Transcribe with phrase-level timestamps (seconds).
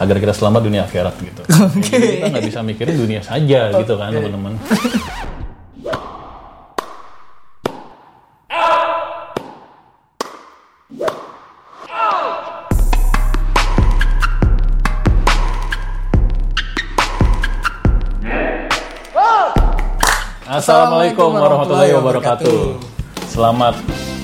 [0.00, 1.42] agar kita selamat dunia akhirat gitu.
[1.92, 4.56] Jadi kita nggak bisa mikirin dunia saja gitu kan teman-teman.
[20.50, 22.58] Assalamualaikum warahmatullahi wabarakatuh.
[23.30, 23.78] Selamat,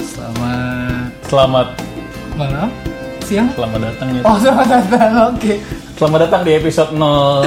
[0.04, 1.08] Selamat.
[1.26, 1.68] Selamat,
[2.34, 2.70] malam,
[3.26, 3.50] siang.
[3.58, 4.22] selamat datang ya.
[4.22, 5.10] Oh, selamat datang.
[5.34, 5.58] Oke.
[5.98, 7.42] Selamat datang di episode 0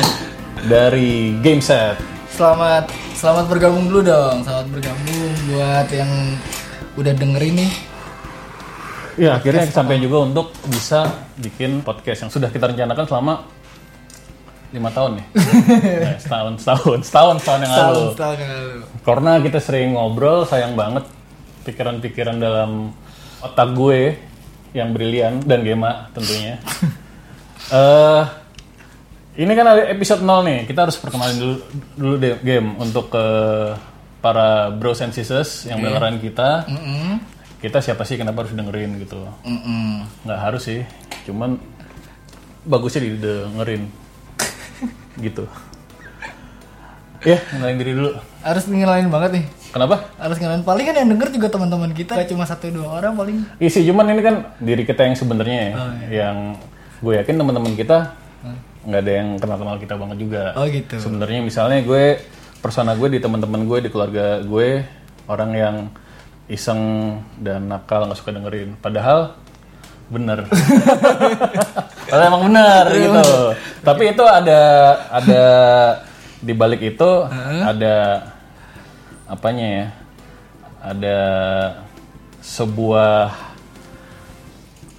[0.67, 1.95] dari Game Set.
[2.35, 4.43] Selamat selamat bergabung dulu dong.
[4.43, 6.11] Selamat bergabung buat yang
[6.99, 7.71] udah dengerin nih.
[9.19, 11.07] Ya, akhirnya sampai juga untuk bisa
[11.39, 13.33] bikin podcast yang sudah kita rencanakan selama
[14.75, 15.25] lima tahun nih.
[15.31, 17.87] Nah, setahun, setahun, setahun, setahun yang lalu.
[17.87, 18.79] Tahun tahun yang lalu.
[19.07, 21.07] Karena kita sering ngobrol, sayang banget
[21.63, 22.91] pikiran-pikiran dalam
[23.39, 24.28] otak gue
[24.73, 26.57] yang brilian dan Gema tentunya.
[27.69, 28.23] Eh,
[29.37, 31.55] ini kan ada episode 0 nih, kita harus perkenalin dulu,
[31.93, 33.25] dulu deh game untuk ke
[34.25, 36.65] para bros and sisters yang beneran kita.
[36.65, 37.21] Mm-mm.
[37.61, 39.21] Kita siapa sih kenapa harus dengerin gitu?
[39.45, 40.01] Mm-mm.
[40.25, 40.81] Nggak harus sih,
[41.29, 41.61] cuman
[42.65, 43.85] bagusnya didengerin
[45.29, 45.45] gitu.
[47.27, 48.15] Ya, kenalin diri dulu.
[48.39, 49.45] Harus ngelain banget nih.
[49.75, 50.07] Kenapa?
[50.15, 52.15] Harus ngelain paling kan yang denger juga teman-teman kita.
[52.15, 53.37] Gak cuma satu dua orang paling.
[53.59, 55.73] Iya sih, cuman ini kan diri kita yang sebenarnya ya,
[56.09, 56.37] yang
[57.03, 58.15] gue yakin teman-teman kita
[58.79, 60.43] nggak ada yang kenal-kenal kita banget juga.
[60.55, 60.95] Oh gitu.
[60.95, 62.23] Sebenarnya misalnya gue
[62.63, 64.83] persona gue di teman-teman gue di keluarga gue
[65.27, 65.75] orang yang
[66.47, 68.79] iseng dan nakal nggak suka dengerin.
[68.79, 69.35] Padahal
[70.07, 70.47] bener.
[72.09, 73.27] Padahal emang bener gitu.
[73.83, 74.61] Tapi itu ada
[75.11, 75.43] ada
[76.39, 77.09] di balik itu
[77.63, 77.95] ada
[79.27, 79.85] apanya ya?
[80.79, 81.17] Ada
[82.39, 83.35] sebuah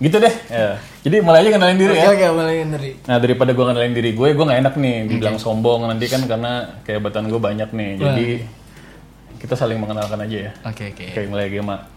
[0.01, 0.35] gitu deh.
[0.49, 0.81] Ya.
[1.01, 2.09] Jadi mulai aja kenalin diri Oke ya.
[2.13, 2.91] oke mulai dari.
[3.09, 6.81] Nah daripada gue kenalin diri gue, gue nggak enak nih dibilang sombong nanti kan karena
[6.85, 7.91] kehebatan gue banyak nih.
[7.97, 8.27] Jadi
[9.41, 10.53] kita saling mengenalkan aja ya.
[10.69, 11.05] Oke oke.
[11.17, 11.89] Oke mulai Gema.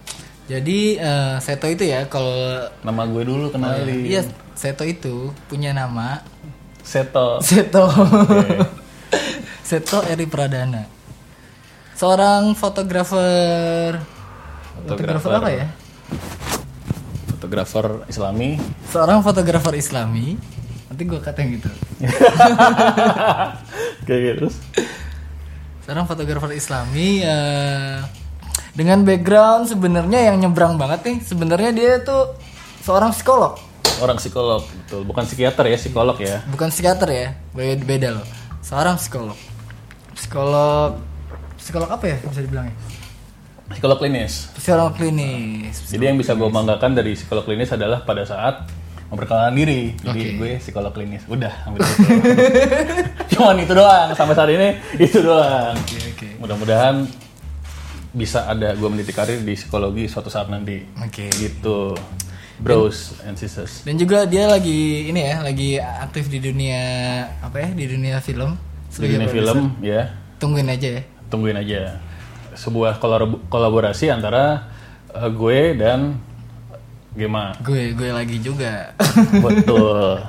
[0.48, 4.04] Jadi eh, Seto itu ya kalau Nama gue dulu kenalin.
[4.04, 6.24] Iya, Seto itu punya nama
[6.84, 7.40] Seto.
[7.40, 7.88] Seto.
[9.64, 10.84] Seto Eri Pradana.
[11.96, 13.96] Seorang fotografer.
[14.84, 15.66] Fotografer apa ya?
[17.32, 18.60] Fotografer Islami.
[18.92, 20.36] Seorang fotografer Islami.
[20.92, 21.72] Nanti gue katain gitu.
[24.06, 24.56] Kayak gitu terus.
[25.88, 27.98] Seorang fotografer Islami eh,
[28.76, 31.18] dengan background sebenarnya yang nyebrang banget nih.
[31.24, 32.36] Sebenarnya dia tuh
[32.84, 33.56] seorang psikolog,
[34.02, 35.06] Orang psikolog, betul.
[35.06, 36.42] Bukan psikiater ya, psikolog ya.
[36.50, 37.28] bukan psikiater ya.
[37.54, 38.26] Beda, beda loh.
[38.66, 39.38] Seorang psikolog.
[40.14, 41.02] Psikolog
[41.58, 42.76] psikolog apa ya bisa dibilang ya?
[43.74, 44.52] Psikolog klinis.
[44.54, 45.88] Psikolog klinis.
[45.90, 48.68] Jadi yang bisa gue banggakan dari psikolog klinis adalah pada saat
[49.08, 49.94] memperkenalkan diri.
[49.98, 51.24] Jadi gue psikolog klinis.
[51.30, 51.94] Udah, ambil itu.
[53.38, 54.10] Cuman itu doang.
[54.18, 55.74] Sampai saat ini itu doang.
[55.78, 56.28] Oke oke.
[56.42, 57.08] Mudah-mudahan
[58.14, 60.82] bisa ada gue meniti karir di psikologi suatu saat nanti.
[61.02, 61.30] Oke.
[61.34, 61.96] Gitu.
[62.62, 63.82] Bros and sisters.
[63.88, 66.82] Dan juga dia lagi ini ya, lagi aktif di dunia
[67.42, 67.70] apa ya?
[67.74, 68.73] Di dunia film.
[68.96, 70.02] Dunia film ya.
[70.38, 71.02] Tungguin aja ya.
[71.28, 71.98] Tungguin aja.
[72.54, 74.70] Sebuah kolab- kolaborasi antara
[75.10, 76.18] eh, gue dan
[77.14, 77.54] Gema.
[77.62, 78.94] Gue gue lagi juga.
[79.38, 80.18] Betul.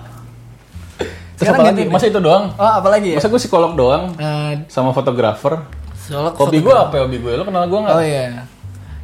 [1.35, 1.83] Terus Sekarang apa lagi?
[1.89, 2.45] Masa itu doang?
[2.55, 3.19] oh, apa lagi ya?
[3.19, 5.61] Masa gue psikolog doang Eh, sama fotografer?
[5.95, 7.33] psikolog Hobi gue apa ya hobi gue?
[7.33, 7.91] Lo kenal gue nggak?
[7.91, 8.45] Oh iya.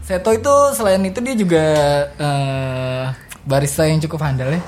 [0.00, 1.64] Seto itu selain itu dia juga
[2.14, 3.04] eh,
[3.42, 4.60] barista yang cukup handal ya.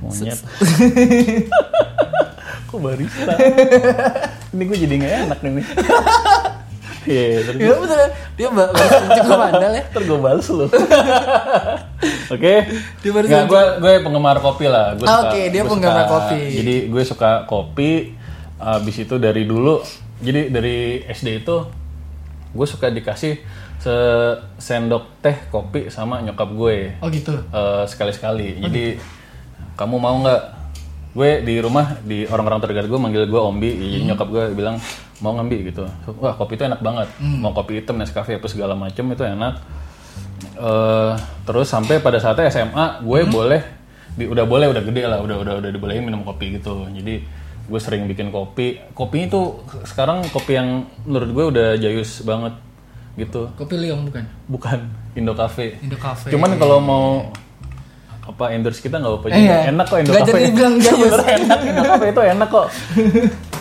[0.00, 0.38] Monyet.
[2.74, 3.32] Kok barista?
[4.52, 5.66] Ini gue jadi nggak enak nih.
[7.04, 8.00] Iya, terus Iya betul.
[8.34, 9.84] Dia ba- barista cukup handal ya.
[9.84, 10.64] ntar gue balas lu.
[12.34, 12.54] Oke.
[12.98, 14.96] Dia barista Nggak, yang gue gue penggemar kopi lah.
[14.96, 16.40] Gue Ah, suka- oke, dia gue penggemar suka- kopi.
[16.50, 17.90] Jadi gue suka kopi.
[18.56, 19.84] Abis itu dari dulu,
[20.18, 21.56] jadi dari SD itu
[22.50, 23.36] gue suka dikasih
[24.56, 26.96] sendok teh kopi sama nyokap gue.
[26.98, 27.36] Oh gitu.
[27.36, 28.56] Eh, sekali-sekali.
[28.58, 28.96] Jadi
[29.76, 30.63] kamu mau nggak?
[31.14, 33.70] Gue di rumah di orang-orang terdekat gue manggil gue Ombi.
[33.70, 34.76] Jadi nyokap gue bilang
[35.22, 35.86] mau ngambil gitu.
[36.18, 37.08] Wah kopi itu enak banget.
[37.22, 39.62] Mau kopi hitam, Nescafe apa segala macem itu enak.
[40.58, 41.12] Eh,
[41.46, 43.62] terus sampai pada saatnya SMA gue boleh,
[44.18, 46.90] di, udah boleh udah gede lah, udah udah udah dibolehin minum kopi gitu.
[46.90, 47.22] Jadi
[47.64, 48.82] gue sering bikin kopi.
[48.92, 49.46] Kopinya tuh
[49.86, 52.58] sekarang kopi yang menurut gue udah jayus banget
[53.14, 53.50] gitu.
[53.54, 54.24] Kopi Liong bukan?
[54.50, 54.78] Bukan
[55.14, 55.78] Indo Cafe.
[55.78, 56.34] Indo Cafe.
[56.34, 57.06] Cuman kalau mau
[58.24, 59.44] apa endorse kita nggak apa-apa Eh, juga.
[59.44, 59.58] iya.
[59.68, 60.32] Enak kok Indo Nggak Cafe.
[60.34, 60.74] jadi bilang.
[60.84, 62.66] Sebenarnya enak Indo Cafe itu enak kok.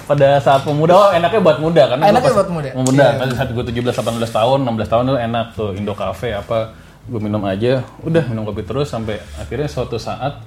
[0.03, 2.69] Pada saat pemuda, oh enaknya buat muda karena Enaknya buat muda.
[2.73, 3.19] Muda, Iya.
[3.19, 6.57] pada saat gue 17 18 tahun, 16 tahun itu enak tuh Indo Cafe apa
[7.03, 10.39] gue minum aja, udah minum kopi terus sampai akhirnya suatu saat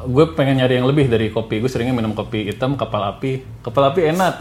[0.00, 3.82] gue pengen nyari yang lebih dari kopi gue seringnya minum kopi hitam kapal api kapal
[3.84, 4.38] api enak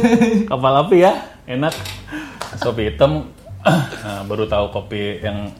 [0.50, 1.12] kapal api ya
[1.44, 1.74] enak
[2.56, 3.26] kopi hitam
[4.06, 5.50] nah, baru tahu kopi yang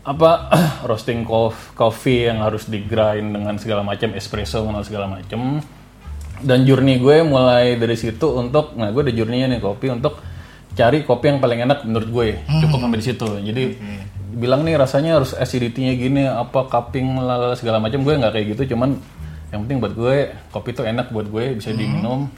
[0.00, 0.48] apa
[0.88, 5.60] roasting cof- coffee yang harus di grind dengan segala macam espresso dengan segala macam.
[6.40, 10.16] Dan journey gue mulai dari situ untuk nah gue ada journey-nya nih kopi untuk
[10.72, 12.28] cari kopi yang paling enak menurut gue.
[12.64, 13.28] Cukup sampai di situ.
[13.44, 13.64] Jadi
[14.30, 18.00] bilang nih rasanya harus acidity-nya gini apa cupping lalala segala macam.
[18.00, 18.96] Gue nggak kayak gitu cuman
[19.52, 20.16] yang penting buat gue
[20.48, 22.30] kopi tuh enak buat gue bisa diminum.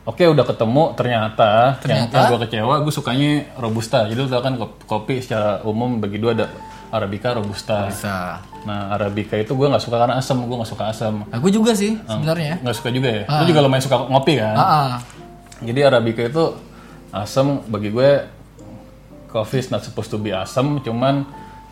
[0.00, 1.86] Oke udah ketemu ternyata, yang,
[2.18, 4.08] yang gue kecewa gue sukanya robusta.
[4.10, 6.46] Jadi lu tau kan kop- kopi secara umum bagi dua ada
[6.90, 7.86] arabica robusta.
[7.86, 8.42] Bisa.
[8.60, 11.96] nah arabica itu gue nggak suka karena asam gue nggak suka asam Aku juga sih
[12.04, 12.60] sebenarnya.
[12.60, 13.24] nggak suka juga ya?
[13.24, 14.52] Lu juga lumayan suka ngopi kan?
[14.52, 14.92] Ah, ah.
[15.64, 16.44] jadi arabica itu
[17.08, 18.10] asam bagi gue
[19.26, 21.24] coffee is not supposed to be asam cuman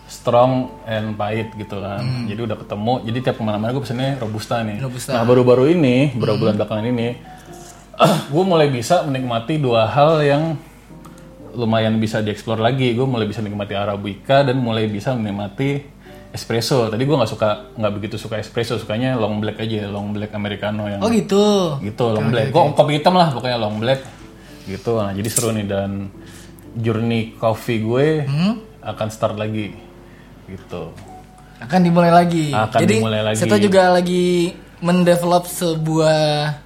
[0.09, 2.00] strong and pahit gitu kan.
[2.25, 4.81] Jadi udah ketemu jadi tiap ke mana-mana gue pesennya robusta nih.
[4.81, 5.12] Robusta.
[5.12, 7.09] nah baru-baru ini beberapa bulan belakangan ini
[8.32, 10.56] gue mulai bisa menikmati dua hal yang
[11.54, 12.92] lumayan bisa dieksplor lagi.
[12.92, 15.80] Gue mulai bisa menikmati arabica dan mulai bisa menikmati
[16.32, 16.92] espresso.
[16.92, 20.84] Tadi gue nggak suka nggak begitu suka espresso sukanya long black aja long black americano
[20.84, 21.78] yang Oh gitu.
[21.80, 22.52] gitu long black.
[22.52, 24.00] kok kopi hitam lah pokoknya long black.
[24.68, 24.92] Gitu.
[25.00, 26.12] Nah jadi seru nih dan
[26.76, 28.28] journey coffee gue
[28.84, 29.72] akan start lagi.
[30.48, 30.82] Gitu.
[31.58, 32.54] Akan dimulai lagi.
[32.54, 33.40] Akan Jadi dimulai lagi.
[33.42, 36.20] kita juga lagi mendevelop sebuah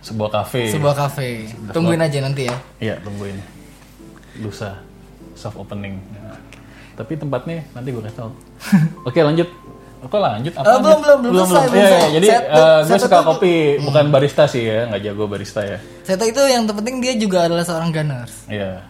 [0.04, 0.68] sebuah cafe.
[0.68, 1.48] sebuah cafe.
[1.72, 2.56] Tungguin aja nanti ya.
[2.76, 3.51] iya tungguin
[4.38, 4.80] lusa
[5.32, 6.36] soft opening Nah,
[6.94, 8.30] tapi tempatnya nanti gue kasih tau
[9.08, 9.48] oke lanjut
[10.02, 10.50] Kok lanjut?
[10.52, 13.28] Apa Eh, belum, belum, belum selesai, belum Iya, iya, jadi Set- eh, gue suka itu-
[13.30, 15.78] kopi, bukan barista sih ya, nggak jago barista ya.
[16.02, 18.34] Seto itu yang terpenting dia juga adalah seorang gunners.
[18.50, 18.82] Iya.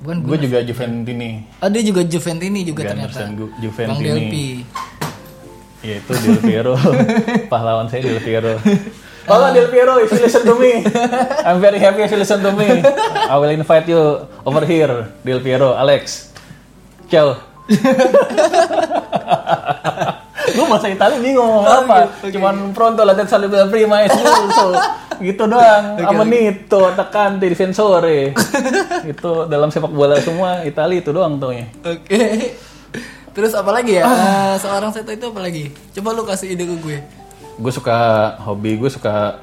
[0.00, 1.44] Bukan Gue juga Juventini.
[1.60, 3.36] Oh dia juga Juventini juga Gunners ternyata.
[3.36, 4.08] Gu- Bang Juventini.
[4.08, 4.48] Delpi.
[5.82, 6.72] Ya itu Del Piero.
[7.52, 8.56] Pahlawan saya Del Piero.
[9.26, 10.86] Halo Del Piero, if you listen to me,
[11.46, 12.78] I'm very happy if you listen to me.
[13.26, 16.30] I will invite you over here, Del Piero, Alex.
[17.10, 17.34] Ciao.
[20.46, 22.22] Gue bahasa Italia bingung ngomong apa.
[22.30, 24.78] Cuman pronto la terza la prima e so,
[25.18, 25.98] gitu doang.
[26.06, 28.30] Amenito, attaccante, difensore.
[29.10, 31.66] itu dalam sepak bola semua Italia itu doang tuh ya.
[31.82, 32.54] Oke.
[33.34, 34.06] Terus apa lagi ya?
[34.06, 35.68] Eh, seorang Seto itu apa lagi?
[35.98, 37.25] Coba lu kasih ide ke gue.
[37.56, 37.96] Gue suka
[38.44, 39.40] hobi, gue suka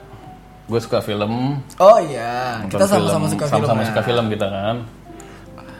[0.63, 1.59] gue suka film.
[1.81, 3.53] Oh iya, kita sama-sama suka film.
[3.67, 3.87] sama-sama ya.
[3.91, 4.75] suka film kita kan.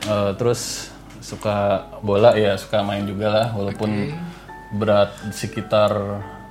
[0.04, 0.92] Eh, terus
[1.24, 4.12] suka bola ya suka main juga lah walaupun
[4.76, 5.92] berat di sekitar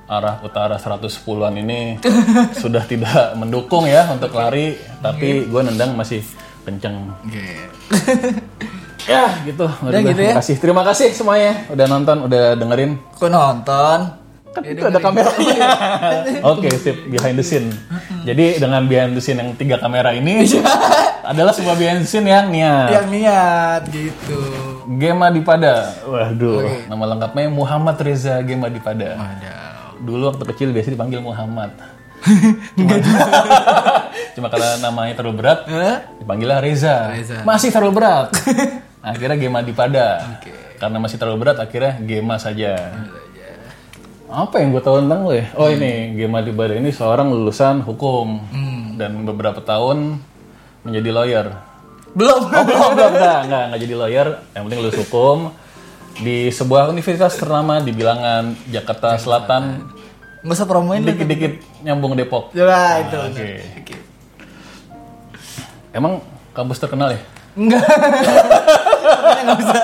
[0.09, 2.01] arah utara 110-an ini
[2.61, 6.25] sudah tidak mendukung ya untuk lari tapi gue nendang masih
[6.65, 7.45] kenceng Oke.
[9.13, 10.33] ya gitu Udah gitu ya?
[10.33, 14.22] terima kasih terima kasih semuanya udah nonton udah dengerin Kok nonton?
[14.53, 15.67] Kan itu ada kameranya
[16.53, 17.73] oke sip behind the scene
[18.21, 20.45] jadi dengan behind the scene yang tiga kamera ini
[21.31, 24.39] adalah sebuah behind the scene yang niat Yang niat gitu.
[24.99, 25.95] Gema Dipada.
[26.03, 29.15] Waduh, nama lengkapnya Muhammad Reza Gema Dipada.
[29.15, 29.55] Ada.
[30.03, 31.71] Dulu waktu kecil biasa dipanggil Muhammad.
[32.79, 32.95] Cuma,
[34.31, 36.07] cuma kalau namanya terlalu berat, Hah?
[36.23, 37.11] dipanggillah Reza.
[37.11, 37.43] Reza.
[37.43, 38.31] Masih terlalu berat.
[39.03, 40.39] akhirnya Gema Dipada.
[40.79, 42.75] Karena masih terlalu berat, akhirnya Gema saja.
[44.33, 45.45] Apa yang gue tahu tentang lo ya?
[45.53, 48.41] Oh ini Gema Dipada ini seorang lulusan hukum
[48.97, 50.17] dan beberapa tahun
[50.81, 51.47] menjadi lawyer.
[52.17, 52.41] Belum.
[52.41, 54.27] Oh, belum, belum, enggak, enggak, enggak jadi lawyer.
[54.57, 55.37] Yang penting lulus hukum
[56.17, 59.85] di sebuah universitas ternama di bilangan Jakarta Selatan,
[60.43, 62.51] Nggak usah promoin dikit-dikit nyambung Depok.
[62.51, 63.15] Coba itu.
[63.15, 63.49] Ah, Oke.
[63.79, 63.95] Oke.
[65.93, 66.19] Emang
[66.51, 67.21] kampus terkenal ya?
[67.53, 67.85] Enggak.
[67.85, 69.81] Makanya nggak usah.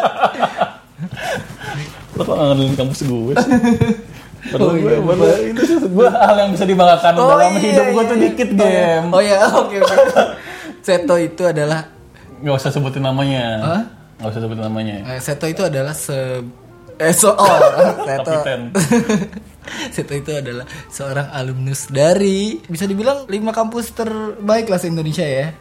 [2.18, 3.54] Lo kok ngandelin kampus gue sih?
[4.50, 8.04] Padahal gue, padahal itu sih gue hal yang bisa dibanggakan Oh, dalam iya, hidup gue
[8.04, 8.24] tuh iya.
[8.26, 9.08] dikit game.
[9.10, 9.96] Oh ya, oke oke.
[10.86, 11.82] Seto itu adalah
[12.40, 13.44] Gak usah sebutin namanya.
[13.60, 13.82] Hah?
[14.18, 14.96] Gak usah sebutin namanya.
[15.08, 16.16] eh, Seto itu adalah se
[16.96, 17.46] eh so oh,
[18.08, 18.32] Seto.
[18.32, 18.62] Kapiten.
[19.96, 25.52] Seto itu adalah seorang alumnus dari bisa dibilang lima kampus terbaik lah se Indonesia ya.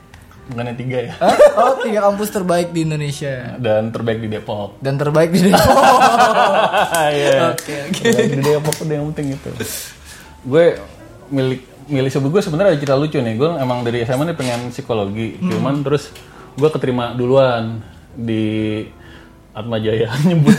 [0.48, 1.12] Bukannya tiga ya?
[1.18, 1.36] Hah?
[1.54, 4.80] Oh, tiga kampus terbaik di Indonesia Dan terbaik di Depok.
[4.80, 5.60] dan terbaik di Depok.
[7.10, 7.52] Iya.
[7.52, 8.04] Oke, oke.
[8.26, 9.50] Di Depok udah yang penting itu.
[10.42, 10.80] Gue
[11.28, 13.34] milik milih sebut gue sebenarnya ada cerita lucu nih.
[13.34, 16.12] Gue emang dari SMA nih pengen psikologi, cuman terus
[16.54, 18.84] gue keterima duluan di
[19.50, 20.52] Atma Jaya nyebut.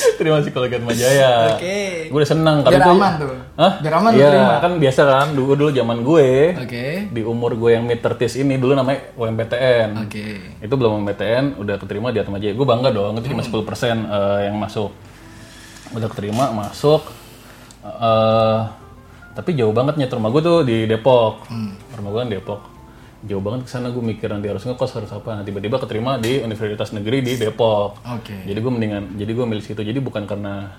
[0.18, 1.54] terima psikologi Atma Jaya.
[1.54, 2.08] Oke.
[2.08, 3.32] Gue udah seneng Biar itu- aman tuh.
[3.52, 3.72] Hah?
[3.78, 4.54] Biar aman Iya, terima.
[4.58, 6.86] kan biasa kan dulu dulu zaman gue Oke.
[7.08, 9.88] di umur gue yang mid 30 ini dulu namanya UMPTN.
[10.02, 10.26] Oke.
[10.58, 12.52] Itu belum MPTN, udah keterima di Atma Jaya.
[12.52, 13.52] Gue bangga dong, itu cuma 10%
[14.02, 14.90] eh, yang masuk.
[15.92, 17.04] Udah keterima, masuk.
[17.82, 18.60] Eh,
[19.32, 21.44] tapi jauh banget nyet rumah gue tuh di Depok.
[21.46, 21.72] Hmm.
[21.92, 22.60] Rumah gue kan Depok.
[23.22, 25.38] Jauh banget ke sana gue mikir nanti harus ngekos harus apa.
[25.38, 28.02] Nah, tiba-tiba keterima di Universitas Negeri di Depok.
[28.02, 28.34] Oke.
[28.42, 29.78] Jadi gue mendingan, jadi gue milih situ.
[29.78, 30.74] Jadi bukan karena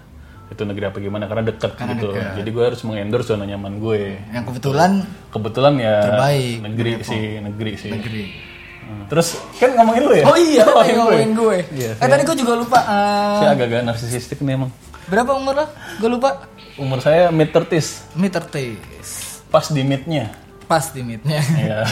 [0.45, 2.11] itu negeri apa gimana, karena deket gitu.
[2.11, 4.19] Jadi gue harus mengendorse zona nyaman gue.
[4.29, 4.91] Yang kebetulan
[5.31, 7.89] Kebetulan ya Terbaik, negeri sih, negeri sih.
[7.89, 8.23] negeri.
[8.83, 9.07] Hmm.
[9.07, 10.25] Terus kan ngomongin lu ya?
[10.27, 10.99] Oh iya, ngomongin gue.
[10.99, 11.57] ngomongin gue.
[11.73, 12.79] Iya, eh tadi gue juga lupa.
[12.83, 14.71] eh, Saya agak-agak narsisistik nih emang.
[15.03, 15.65] berapa umur lo?
[15.97, 16.43] Gue lupa.
[16.75, 18.75] Umur saya mid 30s, Meter tes.
[19.47, 20.42] pas di midnya.
[20.67, 21.39] Pas di midnya.
[21.41, 21.79] Iya.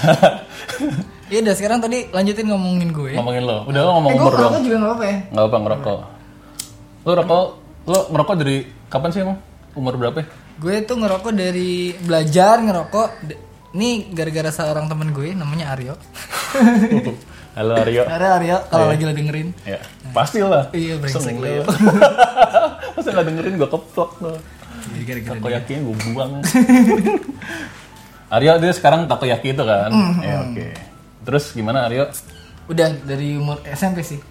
[1.32, 3.16] Iya udah sekarang tadi lanjutin ngomongin gue.
[3.16, 3.64] ngomongin lo.
[3.64, 4.40] Udah lo ngomong eh gue umur dong.
[4.52, 5.18] ngerokok juga gak apa ya.
[5.32, 6.00] Nggak apa ngerokok.
[7.08, 7.46] Lo rokok,
[7.88, 8.56] lo ngerokok dari
[8.92, 9.38] kapan sih emang?
[9.72, 10.28] Umur berapa ya?
[10.60, 13.10] Gue tuh ngerokok dari belajar ngerokok.
[13.72, 15.96] Ini gara-gara seorang temen gue namanya Aryo.
[17.56, 18.04] Halo Aryo.
[18.12, 19.56] Ada Aryo kalau lagi lo dengerin.
[19.64, 19.80] Ya,
[20.12, 20.68] pastilah.
[20.76, 21.48] Iya brengsek lo.
[21.48, 21.64] Senggel.
[23.00, 24.36] Masa nggak dengerin gue keplok lo.
[24.92, 26.32] Jadi gara-gara Takoyaki gue buang.
[28.32, 29.92] Aryo dia sekarang takoyaki itu kan?
[29.92, 30.24] Mm-hmm.
[30.24, 30.68] Ya oke.
[31.22, 32.08] Terus gimana Aryo?
[32.66, 34.24] Udah dari umur SMP sih.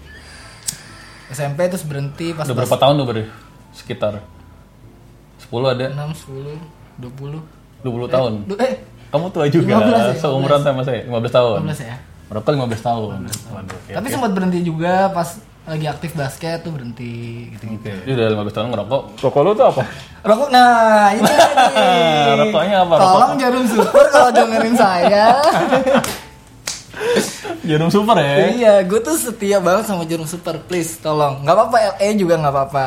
[1.29, 3.25] SMP terus berhenti pas Udah berapa tahun tuh beri?
[3.71, 4.25] Sekitar
[5.39, 5.87] 10 ada?
[5.93, 6.57] 6, 10,
[6.99, 7.39] 20.
[7.85, 8.33] 20 tahun.
[8.45, 8.81] Du- eh,
[9.11, 11.59] Kamu tua juga, 15 ya, seumuran sama saya, 15 tahun.
[11.67, 11.97] 15 ya.
[12.31, 13.11] Merokok 15 tahun.
[13.27, 13.91] Waduh, oke.
[13.91, 15.29] Tapi sempat berhenti juga pas
[15.69, 17.65] lagi aktif basket tuh berhenti gitu.
[17.77, 17.93] Oke.
[18.09, 19.03] Dia udah 15 tahun ngerokok.
[19.21, 19.83] Rokok lu tuh apa?
[20.25, 21.77] Rokok, nah ini tadi.
[22.45, 22.95] Rokoknya apa?
[22.97, 25.27] Tolong jarum super kalau dengerin saya.
[27.61, 28.51] Jarum super ya?
[28.51, 31.45] iya, gue tuh setia banget sama jarum super, please tolong.
[31.45, 32.87] Nggak apa-apa, LE juga nggak apa-apa.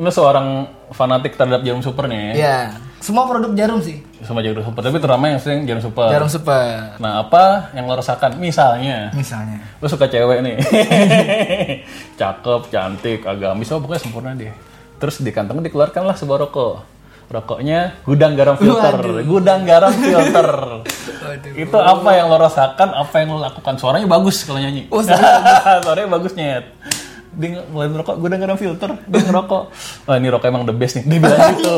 [0.00, 2.32] Lu seorang fanatik terhadap jarum super nih ya?
[2.32, 2.58] Iya,
[2.96, 4.00] semua produk jarum sih.
[4.24, 6.08] Sama jarum super, tapi terutama yang sering jarum super.
[6.08, 8.40] Jarum super, Nah, apa yang lo rasakan?
[8.40, 9.60] Misalnya, misalnya.
[9.82, 10.56] lu suka cewek nih.
[12.20, 14.52] Cakep, cantik, agamis, oh pokoknya sempurna deh.
[14.96, 16.76] Terus di kantong dikeluarkan lah sebuah rokok.
[17.32, 19.24] Rokoknya gudang garam filter.
[19.24, 20.48] Gudang garam filter.
[21.22, 21.52] Waduh.
[21.56, 23.76] Itu apa yang lo rasakan, apa yang lo lakukan?
[23.80, 24.88] Suaranya bagus kalau nyanyi.
[24.92, 26.64] Oh, Suaranya bagus nyet.
[27.32, 29.64] Dia mulai merokok, gue garam filter, dia ngerokok.
[30.04, 31.04] Wah ini rokok emang the best nih.
[31.08, 31.74] Dia bilang gitu.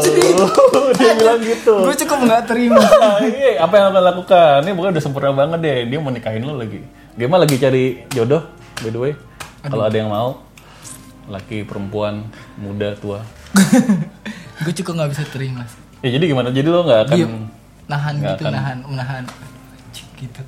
[0.99, 1.75] dia bilang gitu.
[1.79, 2.83] Gue cukup nggak terima.
[3.05, 4.67] Nah, iya, apa yang lo lakukan?
[4.67, 5.79] Ini bukan udah sempurna banget deh.
[5.95, 6.83] Dia mau nikahin lo lagi.
[7.15, 8.43] Dia mah lagi cari jodoh,
[8.83, 9.13] by the way.
[9.63, 10.43] Kalau ada yang mau,
[11.31, 12.27] laki, perempuan,
[12.59, 13.23] muda, tua.
[14.65, 15.63] gue cukup nggak bisa terima.
[16.03, 16.51] Ya jadi gimana?
[16.51, 17.35] Jadi lo nggak akan Diem,
[17.87, 18.53] nahan gitu, akan.
[18.53, 19.25] nahan, menahan.
[20.19, 20.41] Gitu.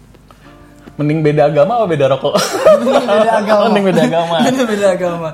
[0.96, 2.34] Mending beda agama atau beda rokok?
[2.80, 3.62] beda agama.
[3.68, 4.36] mending beda agama.
[4.42, 5.30] Bener beda agama.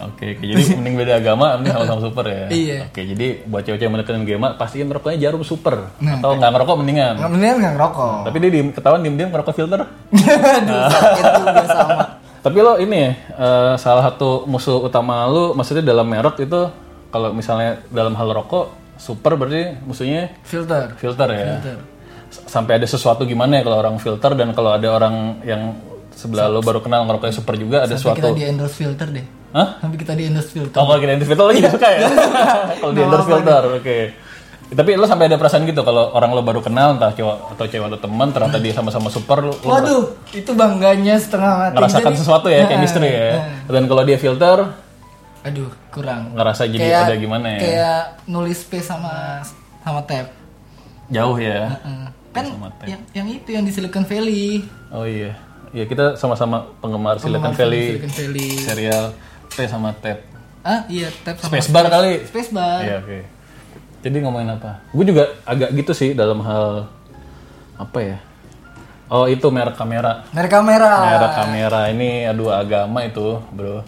[0.00, 0.44] Oke, oke.
[0.44, 2.44] jadi mending beda agama, mending sama-sama super ya.
[2.48, 2.78] Iya.
[2.88, 5.92] Oke, jadi buat cewek-cewek yang menekan gema, pastiin rokoknya jarum super.
[6.00, 6.16] Nah.
[6.16, 7.14] Atau nggak ngerokok mendingan.
[7.20, 8.16] Nggak mendingan nggak ngerokok.
[8.24, 9.80] Tapi dia diem, ketahuan diem-diem ngerokok filter.
[10.56, 12.02] Aduh, sakit juga sama.
[12.40, 16.60] Tapi lo ini eh, salah satu musuh utama lo, maksudnya dalam merek itu,
[17.12, 20.96] kalau misalnya dalam hal rokok, super berarti musuhnya Filter.
[20.96, 21.44] filter ya.
[21.60, 21.78] Filter.
[22.50, 25.78] Sampai ada sesuatu gimana ya kalau orang filter dan kalau ada orang yang
[26.10, 28.36] sebelah lo baru kenal ngerokoknya super juga ada Sampai kita suatu.
[28.36, 29.26] di endorse filter deh.
[29.50, 29.78] Hah?
[29.78, 30.74] Sampai kita di endorse filter.
[30.74, 32.00] Oh, kalau kita endorse filter lagi suka ya?
[32.82, 33.98] kalau di endorse filter, oke.
[34.70, 37.86] Tapi lo sampai ada perasaan gitu kalau orang lo baru kenal entah cewek atau cewek
[37.86, 41.74] atau teman ternyata dia sama-sama super lo Waduh, itu bangganya setengah mati.
[41.74, 43.30] ngerasakan Jadi- sesuatu ya Nah, chemistry ya.
[43.32, 43.46] nah.
[43.68, 44.58] Dan kalau dia filter
[45.40, 46.34] Aduh, kurang.
[46.34, 47.58] ngerasa jadi Kayak- ada gimana ya?
[47.58, 49.42] Kayak nulis space sama
[49.80, 50.30] sama tab.
[51.08, 51.74] Jauh ya.
[51.80, 52.06] Heeh.
[52.30, 52.46] Kan
[52.86, 54.62] yang yang itu yang di Silicon Valley.
[54.94, 55.34] Oh iya.
[55.70, 58.48] Ya kita sama-sama penggemar Silicon Valley Silicon Valley.
[58.58, 59.04] serial
[59.50, 60.22] T sama Ted.
[60.60, 62.20] Ah, iya, tab sama Spacebar kali.
[62.28, 62.84] Spacebar.
[62.84, 63.18] Iya, oke.
[64.04, 64.84] Jadi ngomongin apa?
[64.92, 66.88] Gue juga agak gitu sih dalam hal
[67.80, 68.16] apa ya?
[69.10, 70.22] Oh, itu merek kamera.
[70.30, 70.94] Merek kamera.
[71.16, 73.82] Merek kamera ini aduh agama itu, Bro.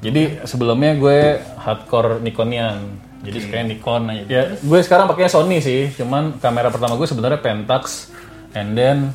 [0.00, 3.09] Jadi sebelumnya gue hardcore Nikonian.
[3.20, 4.24] Jadi sukanya Nikon aja.
[4.24, 5.92] Ya, gue sekarang pakainya Sony sih.
[5.92, 8.08] Cuman kamera pertama gue sebenarnya Pentax
[8.56, 9.12] and then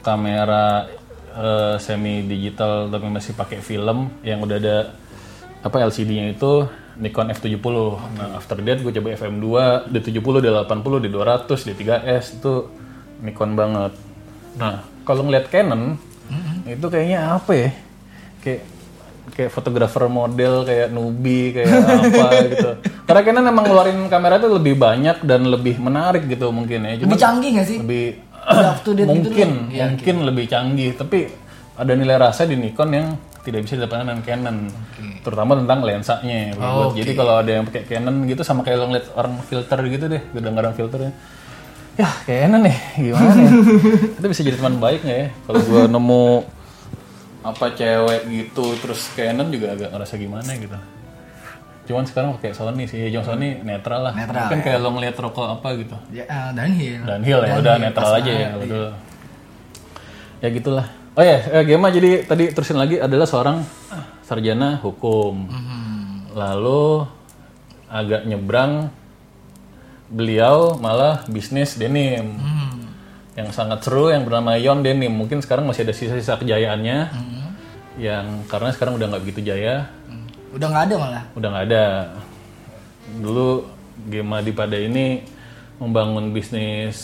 [0.00, 0.88] kamera
[1.36, 4.76] eh, semi digital tapi masih pakai film yang udah ada
[5.60, 6.64] apa LCD-nya itu
[6.98, 7.76] Nikon F70.
[8.18, 9.46] Nah, after that gue coba FM2,
[9.92, 12.54] D70, D80, D200, D3S itu
[13.22, 13.92] Nikon banget.
[14.58, 16.00] Nah, kalau ngeliat Canon
[16.66, 17.70] itu kayaknya apa ya?
[18.42, 18.62] Kayak
[19.28, 21.68] kayak fotografer model kayak Nubi kayak
[22.04, 22.70] apa gitu.
[23.04, 27.00] Karena Canon emang ngeluarin kamera itu lebih banyak dan lebih menarik gitu mungkin ya.
[27.00, 27.78] Cuma Lebih canggih gak sih?
[27.80, 28.06] lebih
[28.48, 30.90] date gitu mungkin mungkin lebih canggih.
[30.94, 31.18] Tapi
[31.74, 33.08] ada nilai rasa di Nikon yang
[33.38, 34.56] tidak bisa didapatkan dengan Canon.
[35.18, 39.06] Terutama tentang lensanya Oh, jadi kalau ada yang pakai Canon gitu sama kayak lo ngeliat
[39.14, 41.12] orang filter gitu deh kadang-kadang filternya
[41.94, 42.08] ya.
[42.22, 43.50] Canon nih gimana ya?
[44.20, 45.28] Itu bisa jadi teman baik nggak ya?
[45.42, 46.24] Kalau gua nemu
[47.46, 50.78] apa cewek gitu terus Canon juga agak ngerasa gimana gitu
[51.88, 53.08] Cuman sekarang pakai Sony sih.
[53.08, 54.12] Yang Sony netral lah.
[54.12, 55.96] Netral, Kan kayak lo ngeliat rokok apa gitu.
[56.12, 57.00] Ya, downhill.
[57.08, 58.88] Dan Hill ya udah netral aja ya kalau dulu.
[60.44, 60.86] Ya gitulah.
[61.16, 63.64] Oh ya, eh, Gema jadi tadi terusin lagi adalah seorang
[64.20, 65.48] sarjana hukum.
[65.48, 66.36] Mhm.
[66.36, 67.08] Lalu
[67.88, 68.92] agak nyebrang
[70.12, 72.36] beliau malah bisnis denim.
[72.36, 72.57] Hmm.
[73.38, 75.14] Yang sangat seru yang bernama Yon Denim.
[75.14, 76.98] Mungkin sekarang masih ada sisa-sisa kejayaannya.
[77.14, 77.40] Mhm.
[78.02, 80.26] Yang karena sekarang udah nggak begitu jaya, Hmm.
[80.54, 81.24] Udah nggak ada malah.
[81.38, 81.84] udah nggak ada.
[83.18, 83.48] Dulu
[84.08, 85.22] Gema Dipada ini
[85.78, 86.98] membangun bisnis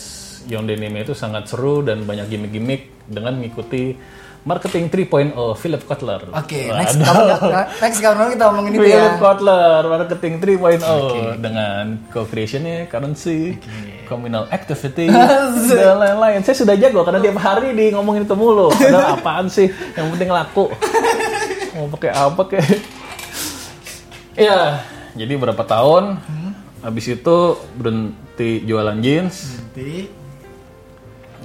[0.46, 3.94] Yon Denim itu sangat seru dan banyak gimmick-gimmick dengan mengikuti
[4.44, 6.28] marketing 3.0 Philip Kotler.
[6.28, 7.20] Oke, next kamu
[7.80, 8.92] next kamu kita ngomongin itu ya.
[8.92, 11.82] Philip Kotler marketing 3.0 dengan
[12.12, 13.56] co-creationnya currency,
[14.04, 15.08] communal activity
[15.72, 16.44] dan lain-lain.
[16.44, 18.68] Saya sudah jago karena tiap hari di ngomongin itu mulu.
[18.68, 19.72] Padahal apaan sih?
[19.96, 20.68] Yang penting laku.
[21.74, 22.68] Mau pakai apa kayak?
[24.36, 24.82] Iya,
[25.16, 26.20] jadi berapa tahun?
[26.84, 27.36] Habis itu
[27.80, 30.04] berhenti jualan jeans, Nanti